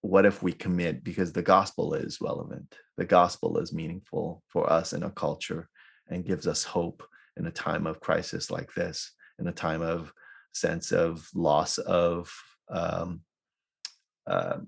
what 0.00 0.26
if 0.26 0.42
we 0.42 0.52
commit? 0.52 1.02
because 1.02 1.32
the 1.32 1.42
gospel 1.42 1.94
is 1.94 2.20
relevant. 2.20 2.76
The 2.96 3.04
gospel 3.04 3.58
is 3.58 3.72
meaningful 3.72 4.42
for 4.48 4.70
us 4.70 4.92
in 4.92 5.02
a 5.02 5.10
culture 5.10 5.68
and 6.08 6.24
gives 6.24 6.46
us 6.46 6.64
hope 6.64 7.02
in 7.36 7.46
a 7.46 7.50
time 7.50 7.86
of 7.86 8.00
crisis 8.00 8.50
like 8.50 8.72
this 8.74 9.12
in 9.38 9.48
a 9.48 9.52
time 9.52 9.82
of 9.82 10.12
sense 10.52 10.92
of 10.92 11.28
loss 11.34 11.78
of 11.78 12.32
um, 12.70 13.20
uh, 14.26 14.58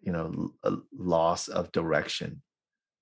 you 0.00 0.12
know 0.12 0.52
loss 0.96 1.48
of 1.48 1.72
direction. 1.72 2.42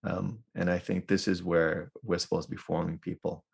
Um, 0.04 0.38
and 0.54 0.70
i 0.70 0.78
think 0.78 1.08
this 1.08 1.26
is 1.26 1.42
where 1.42 1.90
we're 2.04 2.18
supposed 2.18 2.48
to 2.48 2.54
be 2.54 2.56
forming 2.56 2.98
people 2.98 3.44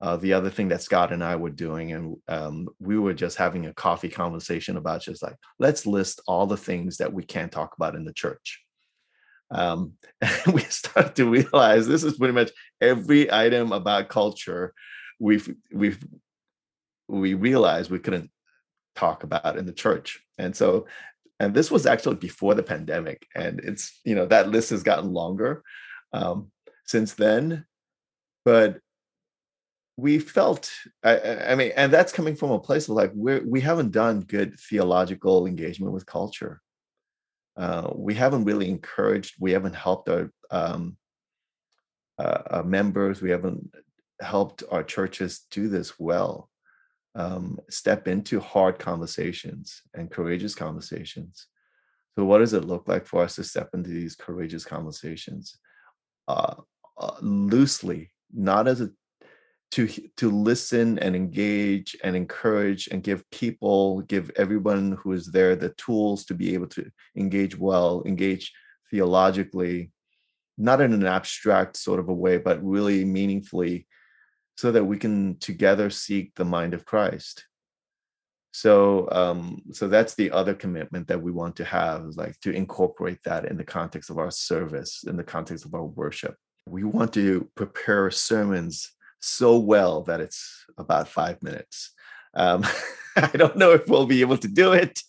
uh, 0.00 0.16
the 0.16 0.32
other 0.32 0.50
thing 0.50 0.68
that 0.68 0.82
Scott 0.82 1.12
and 1.12 1.24
I 1.24 1.36
were 1.36 1.50
doing, 1.50 1.92
and 1.92 2.16
um, 2.28 2.68
we 2.78 2.98
were 2.98 3.14
just 3.14 3.38
having 3.38 3.66
a 3.66 3.74
coffee 3.74 4.10
conversation 4.10 4.76
about 4.76 5.02
just 5.02 5.22
like, 5.22 5.36
let's 5.58 5.86
list 5.86 6.20
all 6.26 6.46
the 6.46 6.56
things 6.56 6.98
that 6.98 7.12
we 7.12 7.24
can't 7.24 7.50
talk 7.50 7.74
about 7.76 7.94
in 7.94 8.04
the 8.04 8.12
church. 8.12 8.62
Um, 9.50 9.92
and 10.20 10.54
we 10.54 10.60
started 10.62 11.16
to 11.16 11.30
realize 11.30 11.86
this 11.86 12.04
is 12.04 12.18
pretty 12.18 12.34
much 12.34 12.50
every 12.80 13.32
item 13.32 13.72
about 13.72 14.08
culture 14.08 14.74
we've 15.18 15.54
we've 15.72 16.04
we 17.08 17.34
realized 17.34 17.90
we 17.90 17.98
couldn't 17.98 18.30
talk 18.96 19.22
about 19.22 19.56
in 19.56 19.66
the 19.66 19.72
church. 19.72 20.20
And 20.38 20.54
so, 20.54 20.86
and 21.38 21.54
this 21.54 21.70
was 21.70 21.86
actually 21.86 22.16
before 22.16 22.54
the 22.54 22.62
pandemic, 22.62 23.26
and 23.34 23.60
it's 23.60 24.00
you 24.04 24.14
know 24.14 24.26
that 24.26 24.50
list 24.50 24.70
has 24.70 24.82
gotten 24.82 25.12
longer 25.12 25.62
um, 26.12 26.50
since 26.84 27.14
then. 27.14 27.64
But 28.44 28.78
we 29.96 30.18
felt 30.18 30.70
I, 31.02 31.18
I, 31.48 31.54
mean 31.54 31.72
and 31.74 31.92
that's 31.92 32.12
coming 32.12 32.36
from 32.36 32.50
a 32.50 32.60
place 32.60 32.88
of 32.88 32.94
like 32.94 33.12
we're 33.14 33.42
we 33.44 33.60
haven't 33.60 33.92
done 33.92 34.20
good 34.20 34.58
theological 34.60 35.46
engagement 35.46 35.92
with 35.92 36.06
culture. 36.06 36.60
Uh, 37.56 37.90
we 37.94 38.14
haven't 38.14 38.44
really 38.44 38.68
encouraged 38.68 39.34
we 39.40 39.52
haven't 39.52 39.74
helped 39.74 40.08
our 40.10 40.30
um, 40.50 40.96
uh, 42.18 42.42
our 42.50 42.64
members 42.64 43.22
we 43.22 43.30
haven't 43.30 43.74
helped 44.20 44.62
our 44.70 44.82
churches 44.82 45.46
do 45.50 45.68
this 45.68 45.98
well. 45.98 46.50
Um, 47.14 47.58
step 47.70 48.08
into 48.08 48.40
hard 48.40 48.78
conversations 48.78 49.80
and 49.94 50.10
courageous 50.10 50.54
conversations. 50.54 51.46
So 52.14 52.26
what 52.26 52.38
does 52.38 52.52
it 52.52 52.66
look 52.66 52.88
like 52.88 53.06
for 53.06 53.22
us 53.22 53.36
to 53.36 53.44
step 53.44 53.70
into 53.72 53.88
these 53.88 54.14
courageous 54.14 54.66
conversations? 54.66 55.56
Uh, 56.28 56.56
uh 56.98 57.16
loosely 57.22 58.10
not 58.32 58.66
as 58.68 58.80
a 58.80 58.90
to 59.72 59.88
to 60.16 60.30
listen 60.30 60.98
and 61.00 61.16
engage 61.16 61.96
and 62.04 62.14
encourage 62.14 62.88
and 62.88 63.02
give 63.02 63.28
people 63.30 64.00
give 64.02 64.30
everyone 64.36 64.98
who 65.02 65.12
is 65.12 65.26
there 65.26 65.56
the 65.56 65.70
tools 65.70 66.24
to 66.24 66.34
be 66.34 66.54
able 66.54 66.68
to 66.68 66.88
engage 67.16 67.58
well 67.58 68.02
engage 68.06 68.52
theologically 68.90 69.90
not 70.58 70.80
in 70.80 70.92
an 70.92 71.04
abstract 71.04 71.76
sort 71.76 72.00
of 72.00 72.08
a 72.08 72.14
way 72.14 72.38
but 72.38 72.64
really 72.64 73.04
meaningfully 73.04 73.86
so 74.56 74.72
that 74.72 74.84
we 74.84 74.96
can 74.96 75.38
together 75.38 75.90
seek 75.90 76.34
the 76.34 76.44
mind 76.44 76.74
of 76.74 76.84
christ. 76.84 77.46
So 78.52 79.06
um 79.12 79.62
so 79.72 79.86
that's 79.86 80.14
the 80.14 80.30
other 80.30 80.54
commitment 80.54 81.08
that 81.08 81.20
we 81.20 81.30
want 81.30 81.56
to 81.56 81.64
have 81.64 82.06
like 82.16 82.40
to 82.40 82.52
incorporate 82.52 83.18
that 83.24 83.44
in 83.44 83.56
the 83.58 83.64
context 83.64 84.08
of 84.08 84.18
our 84.18 84.30
service 84.30 85.04
in 85.06 85.16
the 85.16 85.24
context 85.24 85.66
of 85.66 85.74
our 85.74 85.84
worship. 85.84 86.36
We 86.66 86.84
want 86.84 87.12
to 87.14 87.48
prepare 87.54 88.10
sermons 88.10 88.95
so 89.26 89.58
well 89.58 90.02
that 90.02 90.20
it's 90.20 90.64
about 90.78 91.08
five 91.08 91.42
minutes. 91.42 91.92
Um, 92.34 92.64
I 93.16 93.28
don't 93.28 93.56
know 93.56 93.72
if 93.72 93.88
we'll 93.88 94.06
be 94.06 94.20
able 94.20 94.38
to 94.38 94.48
do 94.48 94.72
it, 94.72 95.02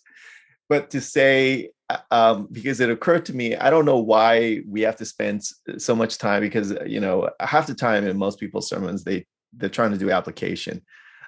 but 0.68 0.90
to 0.90 1.00
say, 1.00 1.70
uh, 1.90 1.98
um, 2.10 2.48
because 2.50 2.80
it 2.80 2.90
occurred 2.90 3.24
to 3.26 3.34
me, 3.34 3.56
I 3.56 3.70
don't 3.70 3.84
know 3.84 3.98
why 3.98 4.62
we 4.66 4.82
have 4.82 4.96
to 4.96 5.04
spend 5.04 5.42
so 5.78 5.94
much 5.94 6.18
time 6.18 6.40
because, 6.40 6.72
uh, 6.72 6.84
you 6.84 7.00
know, 7.00 7.30
half 7.40 7.66
the 7.66 7.74
time 7.74 8.06
in 8.06 8.18
most 8.18 8.40
people's 8.40 8.68
sermons, 8.68 9.04
they, 9.04 9.26
they're 9.52 9.68
trying 9.68 9.92
to 9.92 9.98
do 9.98 10.10
application. 10.10 10.82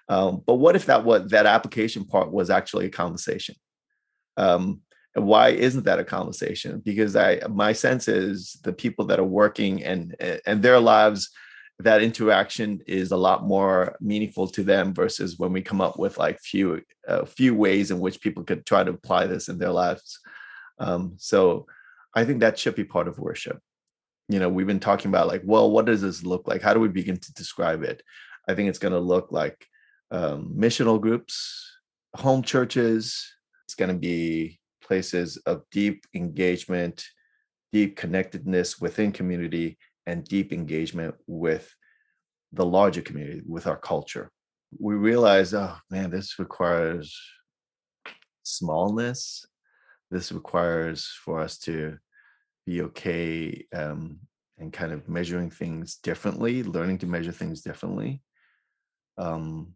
Um, 0.08 0.42
but 0.44 0.54
what 0.54 0.74
if 0.74 0.86
that 0.86 1.04
what 1.04 1.30
that 1.30 1.46
application 1.46 2.04
part 2.04 2.32
was 2.32 2.50
actually 2.50 2.86
a 2.86 2.90
conversation? 2.90 3.54
Um, 4.36 4.80
and 5.14 5.26
why 5.26 5.50
isn't 5.50 5.84
that 5.84 5.98
a 5.98 6.04
conversation? 6.04 6.82
Because 6.84 7.16
I 7.16 7.40
my 7.48 7.72
sense 7.72 8.08
is 8.08 8.58
the 8.64 8.72
people 8.72 9.04
that 9.06 9.20
are 9.20 9.24
working 9.24 9.84
and 9.84 10.14
and 10.46 10.62
their 10.62 10.80
lives, 10.80 11.30
that 11.84 12.02
interaction 12.02 12.80
is 12.86 13.12
a 13.12 13.16
lot 13.16 13.44
more 13.44 13.96
meaningful 14.00 14.48
to 14.48 14.62
them 14.62 14.92
versus 14.94 15.38
when 15.38 15.52
we 15.52 15.62
come 15.62 15.80
up 15.80 15.98
with 15.98 16.18
like 16.18 16.38
few 16.40 16.82
a 17.06 17.26
few 17.26 17.54
ways 17.54 17.90
in 17.90 18.00
which 18.00 18.20
people 18.20 18.44
could 18.44 18.66
try 18.66 18.84
to 18.84 18.92
apply 18.92 19.26
this 19.26 19.48
in 19.48 19.58
their 19.58 19.70
lives. 19.70 20.18
Um, 20.78 21.14
so 21.18 21.66
I 22.14 22.24
think 22.24 22.40
that 22.40 22.58
should 22.58 22.74
be 22.74 22.84
part 22.84 23.08
of 23.08 23.18
worship. 23.18 23.58
You 24.28 24.38
know, 24.38 24.48
we've 24.48 24.66
been 24.66 24.80
talking 24.80 25.10
about 25.10 25.26
like, 25.26 25.42
well, 25.44 25.70
what 25.70 25.86
does 25.86 26.02
this 26.02 26.22
look 26.22 26.46
like? 26.46 26.62
How 26.62 26.74
do 26.74 26.80
we 26.80 26.88
begin 26.88 27.16
to 27.16 27.34
describe 27.34 27.82
it? 27.82 28.02
I 28.48 28.54
think 28.54 28.68
it's 28.68 28.78
going 28.78 28.92
to 28.94 29.00
look 29.00 29.32
like 29.32 29.66
um, 30.10 30.54
missional 30.56 31.00
groups, 31.00 31.70
home 32.14 32.42
churches. 32.42 33.32
It's 33.64 33.74
going 33.74 33.90
to 33.90 33.98
be 33.98 34.60
places 34.82 35.36
of 35.46 35.62
deep 35.70 36.04
engagement, 36.14 37.04
deep 37.72 37.96
connectedness 37.96 38.80
within 38.80 39.12
community, 39.12 39.78
and 40.06 40.24
deep 40.24 40.52
engagement 40.52 41.14
with 41.26 41.74
the 42.52 42.64
larger 42.64 43.02
community, 43.02 43.42
with 43.46 43.66
our 43.66 43.76
culture. 43.76 44.30
We 44.78 44.94
realize, 44.94 45.54
oh 45.54 45.76
man, 45.90 46.10
this 46.10 46.38
requires 46.38 47.16
smallness. 48.42 49.46
This 50.10 50.32
requires 50.32 51.06
for 51.24 51.40
us 51.40 51.58
to 51.60 51.98
be 52.66 52.82
okay 52.82 53.66
um, 53.74 54.18
and 54.58 54.72
kind 54.72 54.92
of 54.92 55.08
measuring 55.08 55.50
things 55.50 55.96
differently, 55.96 56.62
learning 56.62 56.98
to 56.98 57.06
measure 57.06 57.32
things 57.32 57.62
differently. 57.62 58.22
Um, 59.18 59.74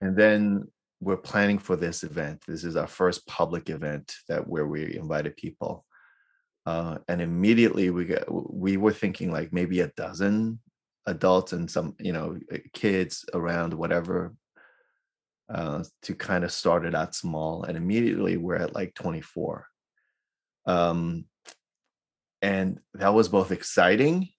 and 0.00 0.16
then 0.16 0.68
we're 1.00 1.16
planning 1.16 1.58
for 1.58 1.76
this 1.76 2.02
event. 2.02 2.42
This 2.46 2.64
is 2.64 2.76
our 2.76 2.86
first 2.86 3.26
public 3.26 3.70
event 3.70 4.14
that 4.28 4.46
where 4.46 4.66
we 4.66 4.96
invited 4.96 5.36
people. 5.36 5.84
Uh, 6.66 6.98
and 7.08 7.20
immediately 7.20 7.90
we 7.90 8.04
got 8.06 8.24
we 8.54 8.76
were 8.76 8.92
thinking 8.92 9.30
like 9.30 9.52
maybe 9.52 9.80
a 9.80 9.92
dozen 9.96 10.58
adults 11.06 11.52
and 11.52 11.70
some 11.70 11.94
you 11.98 12.12
know 12.12 12.38
eh, 12.50 12.58
kids 12.72 13.24
around 13.34 13.74
whatever 13.74 14.34
uh, 15.52 15.84
to 16.00 16.14
kind 16.14 16.42
of 16.42 16.50
start 16.50 16.86
it 16.86 16.94
out 16.94 17.14
small 17.14 17.64
and 17.64 17.76
immediately 17.76 18.38
we're 18.38 18.56
at 18.56 18.74
like 18.74 18.94
24 18.94 19.66
um, 20.66 21.26
and 22.40 22.80
that 22.94 23.12
was 23.12 23.28
both 23.28 23.52
exciting 23.52 24.30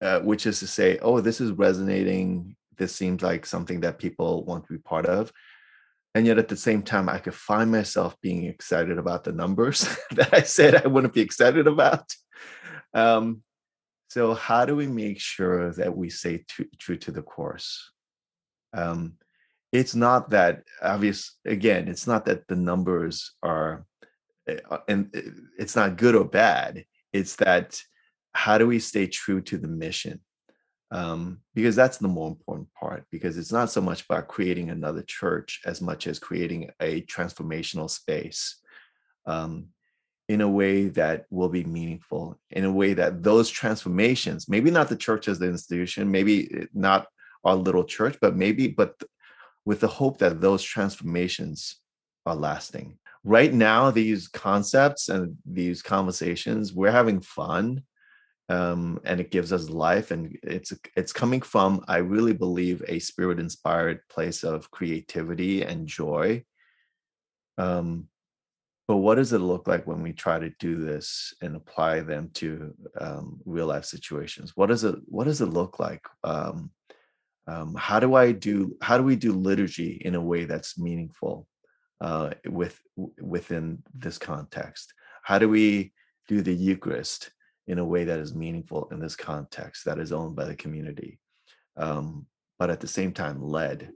uh, 0.00 0.20
which 0.20 0.46
is 0.46 0.60
to 0.60 0.66
say 0.66 0.98
oh 1.02 1.20
this 1.20 1.40
is 1.40 1.50
resonating. 1.52 2.54
This 2.76 2.94
seems 2.94 3.22
like 3.22 3.44
something 3.44 3.80
that 3.80 3.98
people 3.98 4.44
want 4.44 4.64
to 4.66 4.74
be 4.74 4.78
part 4.78 5.06
of 5.06 5.32
and 6.18 6.26
yet 6.26 6.36
at 6.36 6.48
the 6.48 6.56
same 6.56 6.82
time 6.82 7.08
i 7.08 7.16
could 7.18 7.34
find 7.34 7.70
myself 7.70 8.16
being 8.20 8.44
excited 8.46 8.98
about 8.98 9.22
the 9.22 9.32
numbers 9.32 9.96
that 10.10 10.34
i 10.34 10.42
said 10.42 10.74
i 10.74 10.88
wouldn't 10.88 11.14
be 11.14 11.20
excited 11.20 11.66
about. 11.68 12.12
Um, 12.92 13.42
so 14.08 14.34
how 14.34 14.64
do 14.64 14.74
we 14.74 14.86
make 14.86 15.20
sure 15.20 15.72
that 15.74 15.96
we 15.96 16.10
stay 16.10 16.44
true 16.78 16.96
to 16.96 17.12
the 17.12 17.22
course? 17.22 17.92
Um, 18.72 19.14
it's 19.70 19.94
not 19.94 20.30
that 20.30 20.62
obvious 20.82 21.36
again 21.44 21.88
it's 21.88 22.06
not 22.06 22.24
that 22.24 22.48
the 22.48 22.56
numbers 22.56 23.32
are 23.42 23.84
eh, 24.48 24.56
uh, 24.70 24.78
and 24.88 25.10
eh, 25.14 25.20
it's 25.58 25.76
not 25.76 25.98
good 25.98 26.14
or 26.14 26.24
bad. 26.24 26.84
It's 27.12 27.36
that 27.36 27.80
how 28.32 28.58
do 28.58 28.66
we 28.66 28.78
stay 28.78 29.06
true 29.06 29.40
to 29.42 29.58
the 29.58 29.68
mission 29.68 30.20
um, 30.90 31.40
because 31.54 31.76
that's 31.76 31.98
the 31.98 32.08
more 32.08 32.28
important 32.28 32.68
part 32.78 33.04
because 33.10 33.36
it's 33.36 33.52
not 33.52 33.70
so 33.70 33.80
much 33.80 34.04
about 34.04 34.28
creating 34.28 34.70
another 34.70 35.02
church 35.02 35.60
as 35.66 35.80
much 35.80 36.06
as 36.06 36.18
creating 36.18 36.70
a 36.80 37.02
transformational 37.02 37.90
space 37.90 38.60
um, 39.26 39.66
in 40.28 40.40
a 40.40 40.48
way 40.48 40.88
that 40.88 41.26
will 41.30 41.48
be 41.48 41.64
meaningful 41.64 42.38
in 42.50 42.64
a 42.64 42.72
way 42.72 42.94
that 42.94 43.22
those 43.22 43.50
transformations 43.50 44.48
maybe 44.48 44.70
not 44.70 44.88
the 44.88 44.96
church 44.96 45.28
as 45.28 45.38
the 45.38 45.48
institution 45.48 46.10
maybe 46.10 46.48
eh, 46.54 46.66
not 46.72 47.06
our 47.44 47.54
little 47.54 47.84
church 47.84 48.16
but 48.20 48.36
maybe 48.36 48.68
but 48.68 48.94
with 49.68 49.80
the 49.80 49.86
hope 49.86 50.16
that 50.16 50.40
those 50.40 50.62
transformations 50.62 51.76
are 52.24 52.34
lasting. 52.34 52.98
Right 53.22 53.52
now 53.52 53.90
these 53.90 54.26
concepts 54.26 55.10
and 55.10 55.36
these 55.44 55.82
conversations 55.82 56.72
we're 56.72 56.90
having 56.90 57.20
fun 57.20 57.82
um, 58.48 58.98
and 59.04 59.20
it 59.20 59.30
gives 59.30 59.52
us 59.52 59.68
life 59.68 60.10
and 60.10 60.38
it's 60.42 60.72
it's 60.96 61.12
coming 61.12 61.42
from 61.42 61.84
i 61.86 61.98
really 61.98 62.32
believe 62.32 62.82
a 62.88 62.98
spirit 62.98 63.38
inspired 63.38 64.00
place 64.08 64.42
of 64.44 64.70
creativity 64.70 65.62
and 65.62 65.86
joy. 65.86 66.42
Um, 67.58 68.08
but 68.86 68.96
what 68.96 69.16
does 69.16 69.34
it 69.34 69.40
look 69.40 69.68
like 69.68 69.86
when 69.86 70.02
we 70.02 70.12
try 70.12 70.38
to 70.38 70.50
do 70.58 70.76
this 70.76 71.34
and 71.42 71.54
apply 71.54 72.00
them 72.00 72.30
to 72.34 72.74
um, 72.98 73.38
real 73.44 73.66
life 73.66 73.84
situations? 73.84 74.52
What 74.56 74.68
does 74.68 74.82
it 74.82 74.94
what 75.04 75.24
does 75.24 75.42
it 75.42 75.46
look 75.46 75.78
like? 75.78 76.06
Um, 76.24 76.70
um, 77.46 77.74
how 77.74 77.98
do 78.00 78.14
i 78.14 78.32
do 78.32 78.76
how 78.80 78.96
do 78.98 79.04
we 79.04 79.16
do 79.16 79.32
liturgy 79.32 80.00
in 80.04 80.14
a 80.14 80.20
way 80.20 80.44
that's 80.44 80.78
meaningful 80.78 81.46
uh, 82.00 82.30
with 82.46 82.80
within 83.20 83.82
this 83.94 84.16
context? 84.16 84.94
How 85.22 85.38
do 85.38 85.48
we 85.50 85.92
do 86.26 86.40
the 86.40 86.54
eucharist 86.54 87.30
in 87.68 87.78
a 87.78 87.84
way 87.84 88.02
that 88.04 88.18
is 88.18 88.34
meaningful 88.34 88.88
in 88.90 88.98
this 88.98 89.14
context 89.14 89.84
that 89.84 89.98
is 89.98 90.12
owned 90.12 90.34
by 90.34 90.44
the 90.44 90.56
community 90.56 91.20
um, 91.76 92.26
but 92.58 92.70
at 92.70 92.80
the 92.80 92.88
same 92.88 93.12
time 93.12 93.40
led 93.40 93.92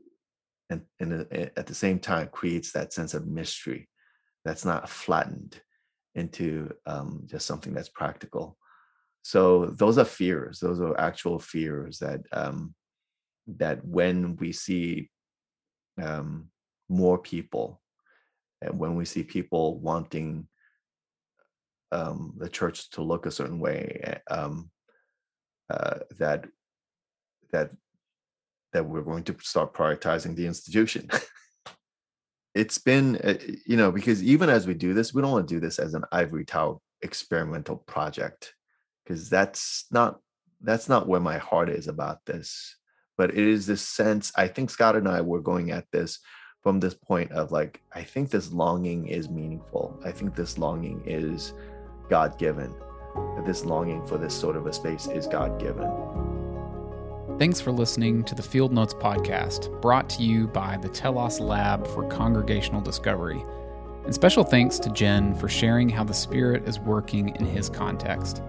and, 0.71 0.83
and 1.01 1.27
at 1.57 1.67
the 1.67 1.75
same 1.75 1.99
time 1.99 2.29
creates 2.33 2.73
that 2.73 2.93
sense 2.93 3.15
of 3.15 3.27
mystery 3.27 3.89
that's 4.45 4.65
not 4.65 4.89
flattened 4.89 5.61
into 6.15 6.71
um, 6.87 7.23
just 7.27 7.47
something 7.47 7.73
that's 7.73 7.89
practical. 7.89 8.57
So 9.23 9.67
those 9.67 9.99
are 9.99 10.05
fears 10.05 10.59
those 10.59 10.81
are 10.81 10.99
actual 10.99 11.39
fears 11.39 11.99
that 11.99 12.21
um, 12.33 12.75
that 13.47 13.85
when 13.85 14.37
we 14.37 14.53
see 14.53 15.11
um, 16.01 16.49
more 16.89 17.19
people 17.19 17.81
and 18.61 18.79
when 18.79 18.97
we 18.97 19.05
see 19.05 19.23
people 19.23 19.79
wanting 19.79 20.49
um, 21.93 22.35
the 22.39 22.49
church 22.49 22.91
to 22.91 23.03
look 23.03 23.27
a 23.27 23.31
certain 23.31 23.61
way 23.61 24.01
eh, 24.03 24.35
um, 24.35 24.71
uh, 25.71 25.99
that 26.19 26.47
that 27.53 27.71
that 28.73 28.87
we're 28.87 29.03
going 29.03 29.25
to 29.25 29.37
start 29.41 29.75
prioritizing 29.75 30.35
the 30.35 30.47
institution. 30.47 31.09
It's 32.55 32.77
been 32.77 33.17
uh, 33.17 33.39
you 33.65 33.79
know 33.79 33.91
because 33.91 34.23
even 34.23 34.51
as 34.51 34.67
we 34.67 34.75
do 34.75 34.93
this 34.93 35.15
we 35.15 35.23
don't 35.23 35.33
want 35.33 35.49
to 35.49 35.55
do 35.55 35.61
this 35.61 35.79
as 35.79 35.95
an 35.95 36.05
ivory 36.13 36.45
tower 36.45 36.77
experimental 37.01 37.77
project 37.77 38.55
because 39.03 39.31
that's 39.31 39.87
not 39.91 40.21
that's 40.61 40.87
not 40.87 41.09
where 41.09 41.21
my 41.21 41.39
heart 41.39 41.71
is 41.71 41.89
about 41.89 42.19
this. 42.27 42.77
But 43.17 43.31
it 43.31 43.39
is 43.39 43.67
this 43.67 43.81
sense 43.81 44.33
i 44.37 44.49
think 44.49 44.69
scott 44.69 44.97
and 44.97 45.09
i 45.09 45.21
were 45.21 45.41
going 45.41 45.71
at 45.71 45.87
this 45.93 46.19
from 46.63 46.79
this 46.79 46.95
point 46.95 47.33
of 47.33 47.53
like 47.53 47.81
i 47.95 48.03
think 48.03 48.29
this 48.29 48.53
longing 48.53 49.09
is 49.09 49.31
meaningful. 49.31 49.99
I 50.05 50.11
think 50.13 50.35
this 50.35 50.59
longing 50.59 51.03
is 51.07 51.55
God 52.13 52.37
given. 52.37 52.75
This 53.47 53.65
longing 53.65 54.05
for 54.05 54.19
this 54.19 54.39
sort 54.39 54.55
of 54.55 54.67
a 54.67 54.73
space 54.75 55.07
is 55.07 55.27
God 55.27 55.59
given. 55.59 55.91
Thanks 57.39 57.59
for 57.59 57.73
listening 57.73 58.23
to 58.25 58.35
the 58.35 58.43
Field 58.43 58.71
Notes 58.71 58.93
podcast, 58.93 59.81
brought 59.81 60.11
to 60.11 60.23
you 60.23 60.47
by 60.47 60.77
the 60.77 60.91
Telos 60.91 61.41
Lab 61.41 61.87
for 61.87 62.07
Congregational 62.09 62.83
Discovery. 62.83 63.43
And 64.05 64.15
special 64.15 64.45
thanks 64.45 64.79
to 64.81 64.91
Jin 64.91 65.35
for 65.37 65.49
sharing 65.49 65.89
how 65.89 66.05
the 66.05 66.13
Spirit 66.13 66.69
is 66.69 66.79
working 66.79 67.35
in 67.37 67.47
his 67.47 67.71
context. 67.71 68.43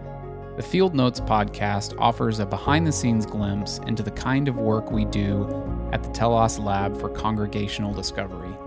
The 0.57 0.61
Field 0.61 0.93
Notes 0.93 1.21
podcast 1.21 1.95
offers 1.97 2.39
a 2.39 2.45
behind 2.45 2.85
the 2.85 2.91
scenes 2.91 3.25
glimpse 3.25 3.77
into 3.87 4.03
the 4.03 4.11
kind 4.11 4.49
of 4.49 4.57
work 4.57 4.91
we 4.91 5.05
do 5.05 5.47
at 5.93 6.03
the 6.03 6.09
Telos 6.09 6.59
Lab 6.59 6.99
for 6.99 7.07
Congregational 7.07 7.93
Discovery. 7.93 8.57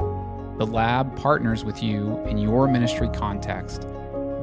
The 0.56 0.66
lab 0.66 1.14
partners 1.18 1.66
with 1.66 1.82
you 1.82 2.16
in 2.24 2.38
your 2.38 2.66
ministry 2.66 3.10
context 3.12 3.86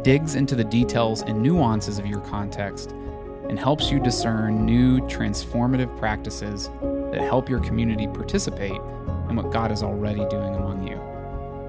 digs 0.04 0.36
into 0.36 0.56
the 0.56 0.64
details 0.64 1.22
and 1.22 1.42
nuances 1.42 1.98
of 1.98 2.06
your 2.06 2.20
context, 2.22 2.92
and 3.50 3.58
helps 3.58 3.92
you 3.92 4.00
discern 4.00 4.66
new 4.66 5.00
transformative 5.02 5.98
practices 5.98 6.70
that 7.12 7.22
help 7.22 7.50
your 7.50 7.60
community 7.60 8.08
participate 8.08 8.80
in 9.30 9.36
what 9.36 9.52
God 9.52 9.72
is 9.72 9.84
already 9.84 10.26
doing 10.30 10.56
among 10.56 10.88
you. 10.88 11.00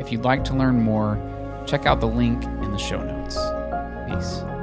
If 0.01 0.13
you'd 0.13 0.25
like 0.25 0.45
to 0.45 0.55
learn 0.55 0.81
more, 0.81 1.17
check 1.67 1.87
out 1.87 2.01
the 2.01 2.09
link 2.09 2.43
in 2.45 2.71
the 2.71 2.79
show 2.79 3.03
notes. 3.03 3.37
Peace. 4.09 4.54